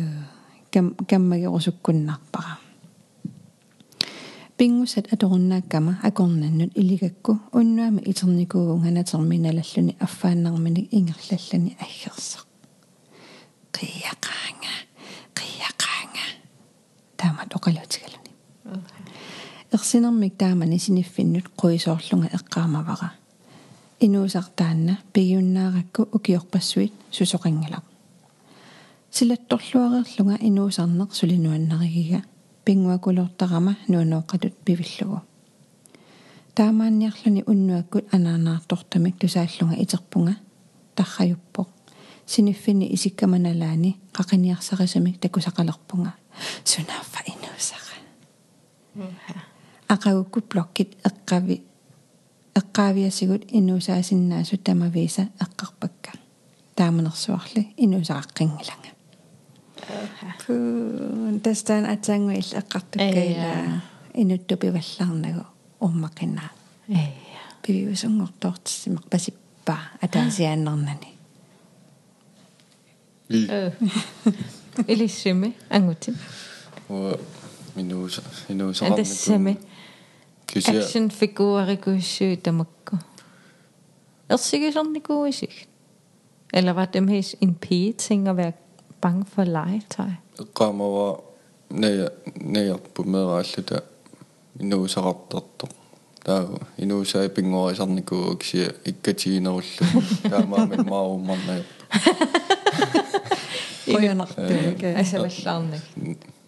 [0.71, 2.59] кам каммагерусуккуннарпара
[4.58, 12.46] пингусат аторуннааккама акорнаннут илигакку уннуама итерникуугунганатерминалаллуни аффааннарминик ингерлаллани аггерсақ
[13.76, 14.74] қиақаанга
[15.40, 16.26] қиақаанга
[17.18, 18.32] таама тоқалуутигалуни
[19.74, 23.10] ерсинермик таамани синиффиннут қуисоорлунга эққаамавара
[24.00, 27.84] инуусартаанна пигиуннааракку укиорпассуит сусоқангалақ
[29.12, 32.22] силатторлуареерлунга инуусарнеқ сулинуаннаригига
[32.66, 35.22] пингуакулуортарама нуанооққатут пивиллугу.
[36.56, 40.36] Таамаанниарлуни уннуаккут анаанаартортамик тусааллунга итерпунга
[40.96, 41.70] тарраюппоқ
[42.26, 46.14] синиффини исиккаманалаани қақиниарсарисамик такусақалерпунга.
[46.64, 47.84] Сунааффа инуусара
[49.88, 51.62] ақагукку блоккит эққави
[52.56, 56.12] эққаавиасигут инуусаасиннаасу тамависа эққарпакка.
[56.76, 58.93] Тааманерсуарли инуусақаққингиланга
[60.46, 63.50] Pŵn tastaan atsanguil eqqartukkaila
[64.14, 65.44] inuttupi vallarnagu
[65.82, 66.50] ummaqinna.
[66.90, 67.42] Eia.
[67.66, 71.14] Piviusungortortissimaq pasippa ataasiaannernani.
[74.88, 76.18] Ilissimi angutin.
[76.90, 77.14] Ua
[77.76, 78.08] minu
[78.50, 79.02] minu saarniku.
[79.02, 79.58] Atassami.
[80.56, 82.98] Action figuurikuussu tamakku.
[84.30, 85.70] Ersigisornikuisik.
[86.54, 88.54] Eller var dem his en pige ting at være
[89.04, 90.12] bange for legetøj?
[90.54, 91.20] Kom over,
[91.70, 93.82] når jeg, når jeg på med også
[94.60, 95.34] I nu så råbt
[96.26, 99.86] der nu så er penge over sådan en god ikke ikke tjener også.
[100.24, 101.64] Der er meget med meget om man er.
[103.88, 104.84] Ikke nok det.
[104.84, 105.82] Altså hvad sådan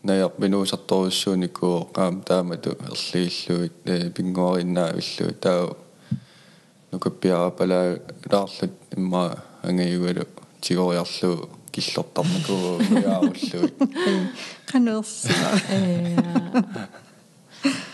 [0.10, 5.68] er minuusartorissuunikuu qaam taamatu erliilluit pingoorinnaavillu taa
[6.92, 7.96] nukappiarapalaa
[8.32, 9.30] laarlut imma
[9.64, 10.24] angajugalu
[10.62, 11.36] tigoriarlu
[11.76, 12.56] киллортарнику
[13.04, 13.72] яаруллуи
[14.72, 15.60] канерсаа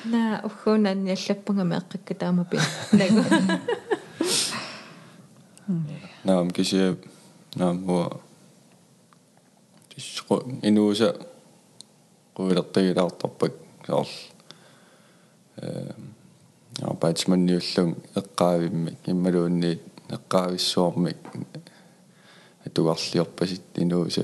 [0.06, 2.60] на ухуунан яллаппунга меэккакка таамапи
[2.92, 3.24] нагу
[6.24, 6.98] наам кися
[7.56, 8.22] наам во
[9.90, 11.16] тиско инууса
[12.36, 13.54] quvилертагилаартарпак
[13.88, 14.08] саарл
[15.58, 15.94] э
[16.82, 21.18] апаатсманниуллун эққаавиммик иммалуунниит эққаависсуармик
[22.72, 24.24] атугарлиорпасит инууса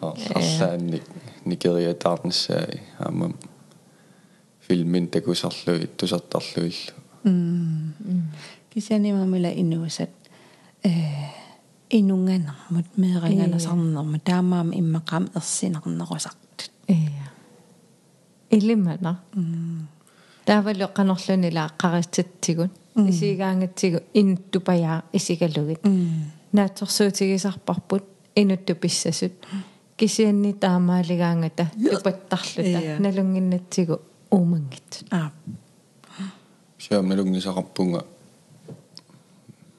[0.00, 1.04] саарл арлаанник
[1.44, 2.66] никериатаарнассаа
[2.98, 3.36] аамам
[4.66, 6.92] филмин такусарлуи тусартарлуиллу
[8.72, 10.10] кисанимамила инуусат
[10.82, 10.90] э
[11.90, 17.28] инунганермут меэриганасарнерма таамаама иммақаам ерсинернерусартут ия
[18.50, 19.20] илимана
[20.46, 25.80] таавалу канорлунила аққаристатсигун исигаангатсигу инуттупаяа исигалугит
[26.51, 28.03] наатсорсуутигисарпарпут
[28.35, 29.33] инутту писсасут
[29.97, 34.01] кисианни таамаалигаангата тупаттарлута налунгиннатсигу
[34.31, 35.31] уумангит аа
[36.77, 38.05] сиам налунгисақарпунга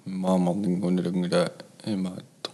[0.07, 1.53] маамарнингуналунгила
[1.85, 2.51] имаатто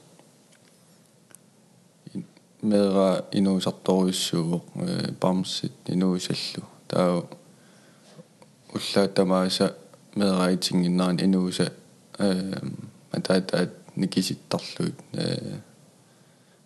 [2.62, 7.24] мера инуусарторуиссууоқ э памсит инуусаллу таа
[8.74, 9.76] уллаатамааса
[10.14, 11.72] мераитингиннаан инууса
[12.18, 12.60] э
[13.12, 15.59] матаатаат никиситтарлуит э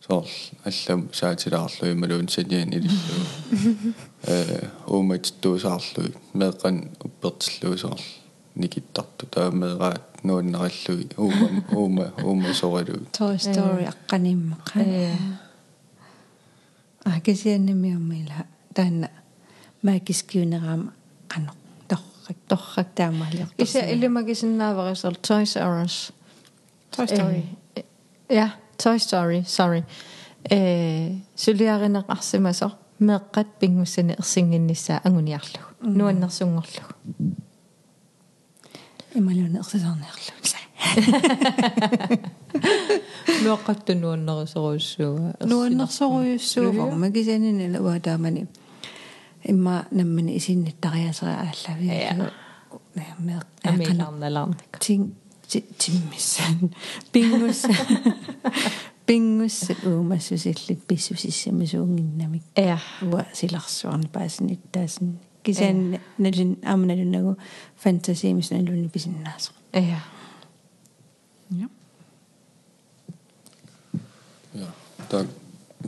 [0.05, 0.27] соор
[0.65, 3.93] аллам саатилаарлуи малуун саниан илиллу
[4.27, 8.03] э ууматитуусаарлуи меэкъан уппертиллуусаар
[8.55, 15.17] никиттарту таамеэраат нуаннариллуи уума уума уума соралуи Toy Story аққаниммақа ия
[17.05, 19.09] а кисианнимиуммила таанна
[19.81, 20.93] маакискиунераама
[21.29, 21.51] қано
[21.87, 26.11] торрак торрак таамаалиор иса илимагисиннааварисер Toys R Us
[26.95, 27.41] Toy Story.
[27.77, 27.83] Øh,
[28.29, 28.49] ja,
[28.83, 29.81] Toy Story, sorry.
[31.35, 35.67] Syliarinaqarsimasoq meqqat pingussani ersinginnissaa anguniarlugu.
[35.81, 36.93] Nuannersunngorlugu.
[39.15, 40.33] Imalun ersisornerlugu.
[43.43, 45.33] Meqqattu nuannerusoruissuuga.
[45.45, 48.47] Nuannersoruissuuga magisanini luataamani.
[49.49, 51.87] Imma nammani isinnittariasera aallavi.
[51.87, 52.13] Ja.
[53.19, 54.79] Meqqanarnalarnik.
[54.85, 55.15] Ting
[55.61, 56.43] timmisse,
[57.11, 57.75] pingusse
[59.05, 62.77] pingusse uumassusillit pissusissiamisuunginnamik ja
[63.11, 67.35] ua silarsuarni paasinnittaasin kisan nalin amnalunagu
[67.77, 69.99] fantasiimis nalunni pisinnaasa ja
[74.55, 74.67] ja
[75.09, 75.27] tak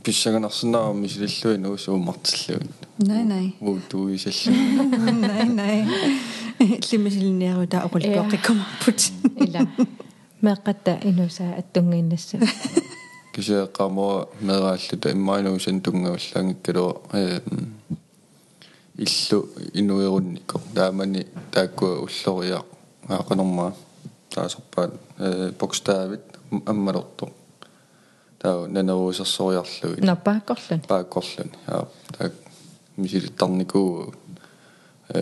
[0.03, 2.69] писсаганарсинаарми силиллуи нуус уумартиллуин
[2.99, 3.53] най най.
[3.61, 4.55] Уутуисаллу
[5.11, 5.87] най най.
[6.91, 8.99] Лимисилниару таа оқулпоқиккумарпут
[9.43, 9.67] ила
[10.41, 12.37] меэққатта инусаа аттунгииннасса
[13.35, 17.41] кисеэққамуа мерааллута иммаануусан тунгаваллаангиккалуа э
[18.97, 22.63] иллу инуерунникко таамани тааккуа уллориаа
[23.09, 23.73] аақанормаа
[24.29, 24.93] таасарпаат
[25.59, 26.23] бокставит
[26.65, 27.29] аммалорто
[28.45, 32.29] таа нанерусерсориарлуи напааккорлун пааккорлун аа таа
[33.01, 34.13] мисилиттарникуу
[35.09, 35.21] э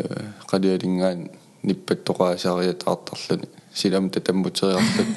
[0.52, 1.20] qalialingaan
[1.68, 5.10] ниппаттоqaасариатаартарлуни силам татаммутериарлут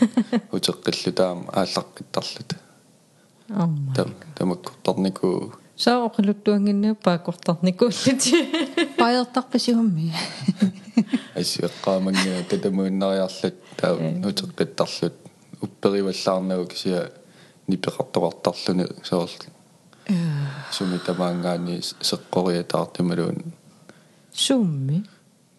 [0.56, 2.50] утеққиллу таама ааллаққиттарлут
[3.64, 5.54] амма там тамаккортарникуу
[5.84, 8.34] саа оқилуттуангиннаа пааккортарникууллути
[9.02, 10.12] паертарписигумми
[11.40, 13.94] ассиэққаамангина татамуиннариарлут таа
[14.30, 15.14] утеққиттарлут.
[15.60, 17.10] Уппериваллаарнагу кисиа
[17.68, 19.30] нипеқартоқартарлуни соорл
[20.72, 23.52] суми тамаангаани сеққориатаартималуун
[24.32, 25.04] сумми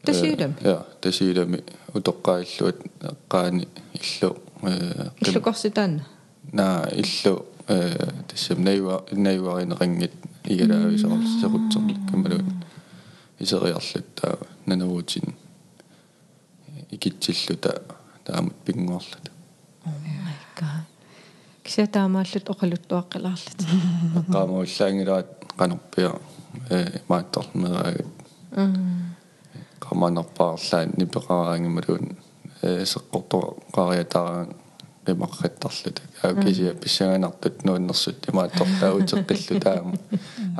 [0.03, 6.05] тасиилам я тасиилами утоққаиллуат эққаани иллу э иллукорситаанна
[6.51, 10.13] на иллу э тассам наива наиваринеқангит
[10.45, 12.63] игалаависоор серутсерлик камалуун
[13.39, 15.35] исериарлут таа нанавуутин
[16.89, 17.83] икитсиллута
[18.23, 19.31] таамут пингуарлут
[19.83, 20.86] майка
[21.67, 23.59] кисатаамааллут оқалуттуаққилаарлут
[24.19, 26.11] эққаамауллаангилаат қанерпиа
[26.69, 26.77] э
[27.09, 28.09] мааттарлмераагат
[29.85, 32.05] qamaanerpaarlaat nipeqaraangimалуун
[32.63, 34.45] э сеққортоқариатаараа
[35.05, 39.93] qimaqqittарлут аукисиа писсаганартут нуаннерсут имаатторлаутеққиллу таама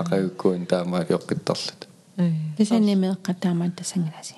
[0.02, 1.80] ақагуккуун таамаалиоққиттарлут.
[2.58, 4.36] Писанимеэққатаамаат тасангиласи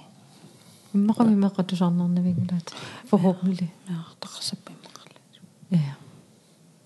[0.93, 2.67] иммақами меққатусаарнернавингулаат
[3.09, 4.78] forhåbentlig наартақсаппиммақарла ja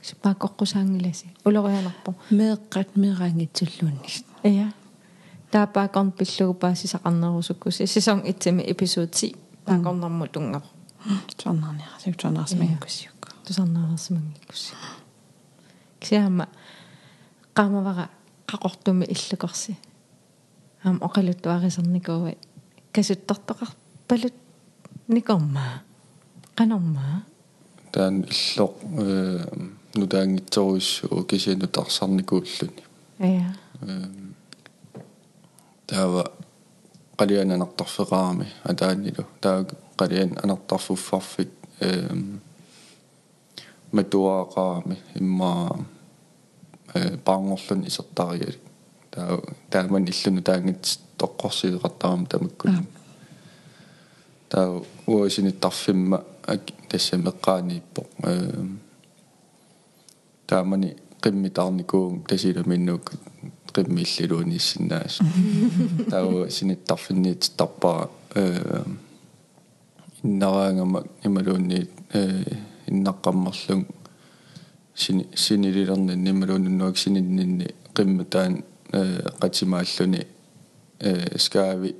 [0.07, 4.67] сипааққоққусаангиласи улорианарпо меэққат меэраангитсуллууннис ja
[5.51, 9.35] таапаакорн пиллугу паасисақарнерусуккуси сезон 1 эпизод 10
[9.65, 10.65] таакорнарму тунгап
[11.43, 13.27] Tuarnaarniarasuk tuarnaarsimangikkussiukku.
[13.45, 14.73] тусарнаарсимангиккусси
[15.99, 16.47] кисиама
[17.57, 18.05] qaamavara
[18.51, 19.77] qaqortumi иллукорси
[20.85, 22.37] аам оқалуттуарисерникууи
[22.95, 24.35] касуттартоқарпалут
[25.07, 25.73] никормаа
[26.57, 27.15] qanормаа
[27.91, 28.73] таан иллоқ
[29.03, 32.83] э нутаангитсоруиссуу кисиану тарсарникууллуни
[33.19, 33.55] ая.
[35.87, 36.31] Таава
[37.17, 39.65] қалиан анартарфеқарами атааннилу таа
[39.97, 42.41] қалиан анартарфуффарфик эм
[43.91, 45.85] матуаақарами имма
[46.93, 48.59] э паангорлун исертариали
[49.11, 52.85] таа тааман иллуну таангит тоққорсиеқартарам тамаккулу
[54.49, 58.79] таа уасиниттарфимма ак тассамеққаанииппо эм
[60.53, 60.89] таамани
[61.23, 63.11] qimmitарникуум тасиламиннук
[63.73, 65.15] qimmiиллилуунissиннаас
[66.11, 68.83] таа синиттарфинниит тарпара э
[70.23, 72.43] иннараангама ималуунни э
[72.87, 73.87] иннаққаммерлун
[74.95, 80.21] сини синилилерни нималууннуак сининнинни qimmatаан э qatimaalluni
[80.99, 81.95] э скаави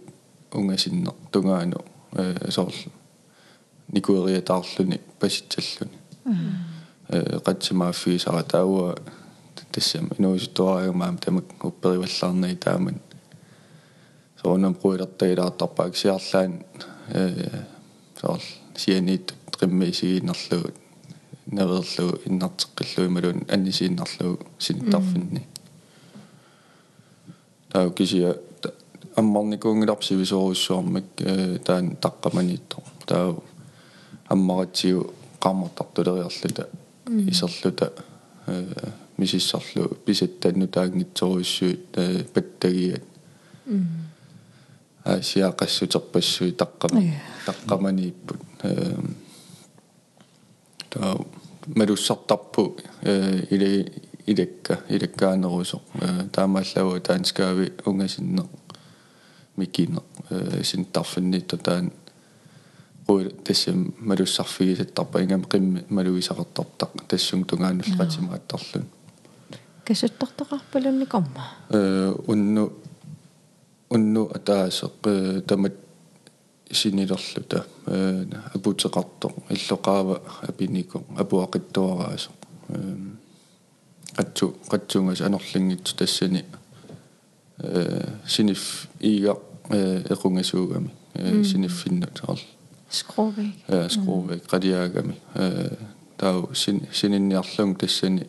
[0.52, 1.80] унгасиннер тунгаану
[2.12, 2.92] э соорлу
[3.88, 5.98] никуериатаарлуни паситсаллуни.
[6.26, 6.73] Э
[7.46, 8.96] qatsimaaффигисара таауа
[9.72, 13.00] тассам инуисуттуариумаам тамак уппериваллаарнай тааман
[14.42, 16.64] соонам пруилертаилаартарпаак сиарлаан
[17.10, 17.64] э
[18.20, 18.42] соорл
[18.76, 20.74] сианиит qimmiisigiinnerlugu
[21.52, 25.48] наверлу иннартеққиллуи малун аннисииннарлугу синиттарфинни
[27.72, 28.36] таа кисия
[29.16, 33.36] аммарникуунгиларси висоруссуармак э таан таққаманиитто таа
[34.30, 37.94] аммаратсиу qaammartartuleriarluta исерлута
[38.48, 43.04] э мисиссарлу писаттанну таагнитсоруиссуит э паттагиат.
[45.04, 47.14] А сиақассутерпассуи таққама
[47.46, 48.96] таққаманииппут э
[50.90, 51.18] таа
[51.68, 53.92] малуссартарпу э иле
[54.26, 58.44] илекка илеккаанерусо э таамааллаву таанскаави унгасинне
[59.58, 61.58] микинне э синтарфиннитто
[63.08, 68.86] таан qul tassam malussarfigisattarpa ingam qimmi maluisaqartartaq tassung tungaanulqatimaattarlun
[69.86, 72.72] касуттортоқарпалунникорма э унну
[73.90, 75.74] унну атаасеқ тамат
[76.72, 78.26] синилерлута э
[78.56, 82.32] апутеқартоқ иллоқаава апинико апуақиттуараасо
[82.70, 82.80] э
[84.18, 86.46] qatsu qatsungas anorlingitsu tassani
[87.58, 89.38] э синиф иига
[89.70, 90.92] э эқунгасуугами
[92.94, 95.76] э синиффиннут орл скровик э скровек qadiaagami э
[96.18, 98.28] тау син сининниарлун тассани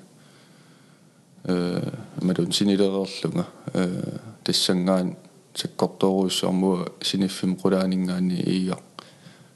[1.44, 1.92] э
[2.22, 3.46] малун синилерерлунга.
[3.74, 5.16] Э тассангаан
[5.54, 8.78] саккорторуussуармуа синиффим qulaanингаани иига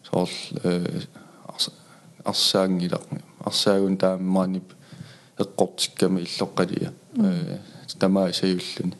[0.04, 0.30] соорл
[0.62, 1.02] э
[2.24, 3.04] арсаангилақ
[3.44, 4.74] арсаагун тааммаанип
[5.38, 7.58] эққортикками иллоққалия э
[7.98, 8.96] тамаа саюллуни.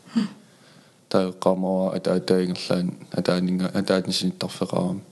[1.09, 5.08] Таэққамаа атаатаингерлаан атаанинга атаатнисиниттарфеқарами э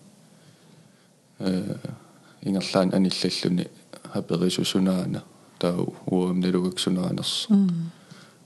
[1.40, 3.68] ингерлаан аниллаллуни
[4.14, 5.24] аперисусунаана
[5.60, 7.48] тау уамнелугаксунаанерс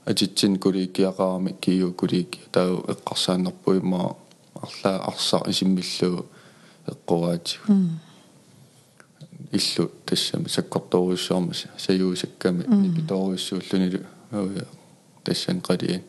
[0.06, 4.16] атитсин куликиақарами киу кулики тау эққарсааннарпуимаа
[4.54, 6.26] арлаа арсаа исиммиллуу
[6.86, 7.58] эққуаати
[9.52, 14.00] иллу тассами саккорторуссуарма саюусакками нипиторуссууллунилу
[15.24, 16.02] тассан қалиан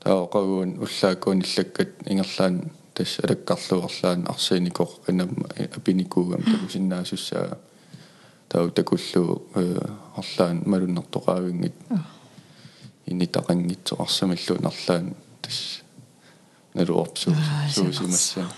[0.00, 5.30] таа qauun уллаакуун иллаккат ингерлаан тасс алаккарлуарлаан арсиникоқ инам
[5.76, 7.58] апиникуугам такусиннаасуссаа
[8.48, 9.42] тау такуллу
[10.16, 11.74] арлаан малуннэртоqaавингит
[13.06, 15.82] инитақангитсо арсамиллуун арлаан тасс
[16.74, 17.34] налуорпсуу
[17.74, 18.48] суусимассаа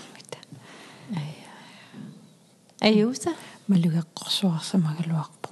[2.81, 3.31] аюуса
[3.67, 5.49] малугеққорсуарсамагалуарпо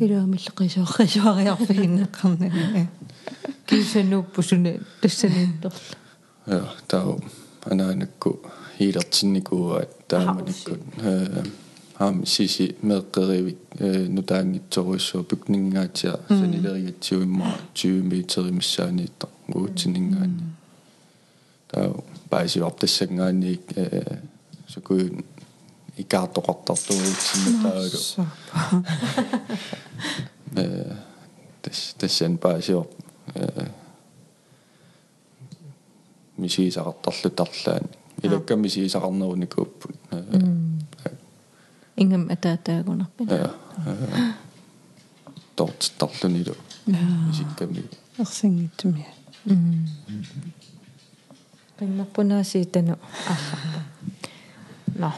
[0.00, 2.88] илуамиллеқисооррисуариарфигиннеқарнаа
[3.66, 5.78] кисанууппусуна тассаниинторла
[6.46, 7.20] я тау
[7.65, 8.39] анаанакку
[8.77, 11.43] хилертинникууа тааманикку э
[11.99, 20.43] ам сиси меққеривик э нутаангитсоруиссуу пукнингаатиа санилериатсиуимма 20 метри миссааниитта уутсинингаани
[21.71, 24.17] тау паисиортассангаани э
[24.67, 25.25] сукуин
[25.97, 27.97] икаартоқартартуутсиннатаагу
[30.55, 30.95] э
[31.63, 32.87] тэс тэсэн паисиор
[33.33, 33.67] э
[36.36, 37.84] мисисақартарлутарлаан
[38.22, 39.96] илакка мисисақарнеруникууппут
[41.96, 43.54] ингам атаатаагунарпина
[45.56, 46.54] тортарлунилу
[46.86, 47.84] мисикками
[48.18, 49.10] ерсингитсумиа
[51.78, 53.80] пиннарпунаасиитану аалларпа
[54.94, 55.12] но.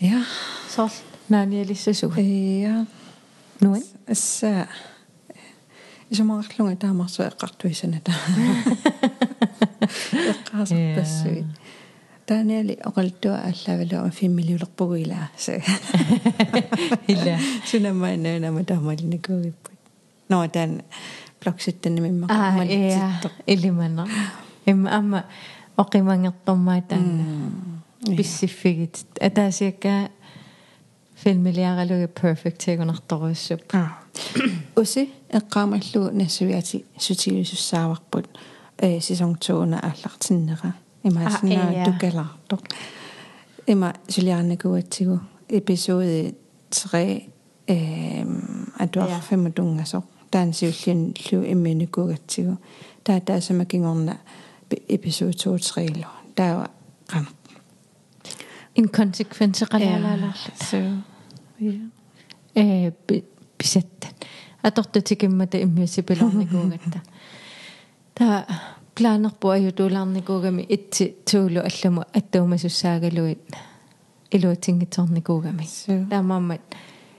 [0.00, 0.24] Ja
[0.74, 0.92] сорл
[1.28, 2.86] нааниалиссасуга ja
[3.60, 4.68] нуан асса
[6.10, 8.12] исумарарлунга таамарсу эққартуисана та
[10.32, 11.44] эққаасартассуи
[12.26, 15.62] таниали оқалтуа аллавалуа фиммилиулерпугуила се
[17.08, 19.78] ила сунамааннаанама таамалинакугиппут
[20.28, 20.82] но таан
[21.42, 24.06] блокситтаннамимма аа я илимана
[24.66, 25.24] имма амма
[25.76, 27.24] оқимангертормаа таана
[28.16, 30.10] писсиффигит атаасиакка
[31.19, 33.61] филмилиаралуги perfect тегунарторуссуп
[34.75, 38.27] уси эққаамаллугу нассуиати сутилусуссааварпут
[38.77, 40.73] э сезон 2 на аллартиннера
[41.03, 42.61] имаасна тукалаартоқ
[43.67, 45.19] има сулиарнакуатсигу
[45.49, 46.35] эпизоди
[46.69, 47.29] 3
[47.67, 52.57] эм атуарфема тунгасоқ таан сиуллин лу имминукугатсигу
[53.03, 54.17] таа таасамакингорна
[54.69, 56.69] эпизод 2 3 лу таа
[57.07, 57.27] қана
[58.75, 61.08] инконсеквенсеқалаалааларлу so ja
[61.60, 62.90] э
[63.58, 64.10] писаттан
[64.62, 67.00] атортутикиммата иммиусипилорникуугатта
[68.14, 68.46] та
[68.94, 73.40] планерпу аютуулаарникуугами итси туулу алламу аттаумасуссаагалуит
[74.30, 76.60] илуатингиторникуугами so таамаамат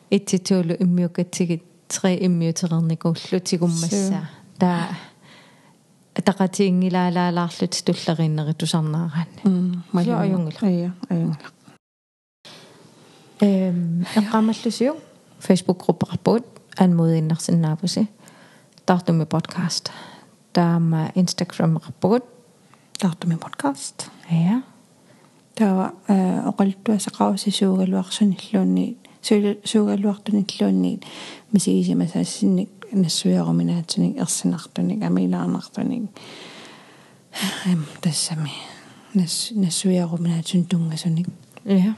[0.10, 4.96] итси туулу иммиукатсигит tre иммиутерерникууллу тигуммассаа таа
[6.20, 11.36] атақатиингилаалаалаарлут туллериннери тусарнаараани mm Joo, ajungilla.
[13.41, 14.97] ja ajungilla эм эққамаллусиу
[15.41, 16.45] Facebook-группеқарпуут
[16.77, 18.09] анмуудиннарсинаапуси
[18.85, 19.91] тартуми подкаст
[20.53, 22.25] таама Instagram-эқарпугут
[22.99, 24.63] тартуми подкаст я
[25.55, 31.01] тава оқалтуасақарусисуугалуарсуниллуунни суугалуартуниллуунни
[31.53, 36.11] мисигисимасаассинник нассуяроминаатсуник ерсинартуник амилаарнартуник
[37.67, 38.53] эм тассами
[39.15, 41.29] нас нассуяроминаатсун тунгасуник
[41.65, 41.95] я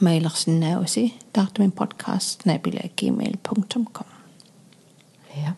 [0.00, 1.14] Mailersen er også i
[1.58, 2.42] min podcast,
[2.96, 3.86] gmail.com.
[5.36, 5.52] Ja,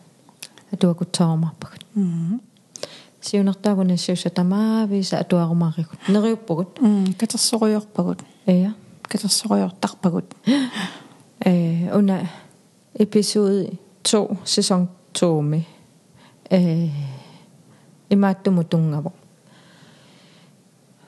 [0.81, 1.67] du har kunnet tage mig på.
[3.21, 5.99] Siunartaavun issuusatamaavisa atuarumaarikut.
[6.09, 6.81] Neriuppugut.
[6.81, 8.23] Mm, katassorujorpagut.
[8.47, 8.71] Ja.
[9.09, 10.25] Katassorujortarpagut.
[11.45, 12.25] Eh, under
[12.95, 15.61] episode 2, sæson 2 med.
[16.51, 16.91] Eh,
[18.09, 19.13] imattumutungavuk.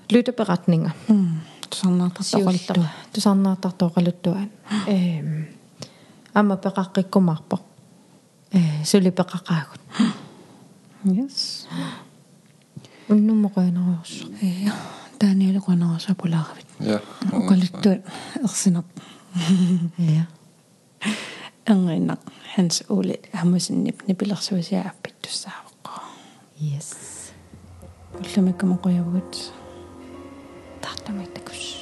[0.10, 0.90] Lytteberetninger.
[1.08, 1.28] Mm.
[1.70, 4.50] Тусарнаартартоқаллу тусарнаартартоқалуттуан
[4.88, 5.48] эм
[6.34, 7.60] ама пеқаққиккумаарпо
[8.52, 9.82] э сули пеқақаагут
[11.04, 11.68] yes.
[13.10, 14.74] Уннуммоқуинеруйорсу ja
[15.20, 17.02] таниали қонераса пулааравит ja
[17.32, 18.02] оқалуттуат
[18.44, 18.86] ерсинап
[19.98, 20.28] я
[21.66, 22.20] энгиннақ
[22.56, 26.02] ханс ули хамусиннип нипилерсуисиааппит туссаавоққо.
[26.60, 27.32] Yes.
[28.20, 29.52] Уллумиккумоқуявгут
[30.82, 31.79] だってもってくるし。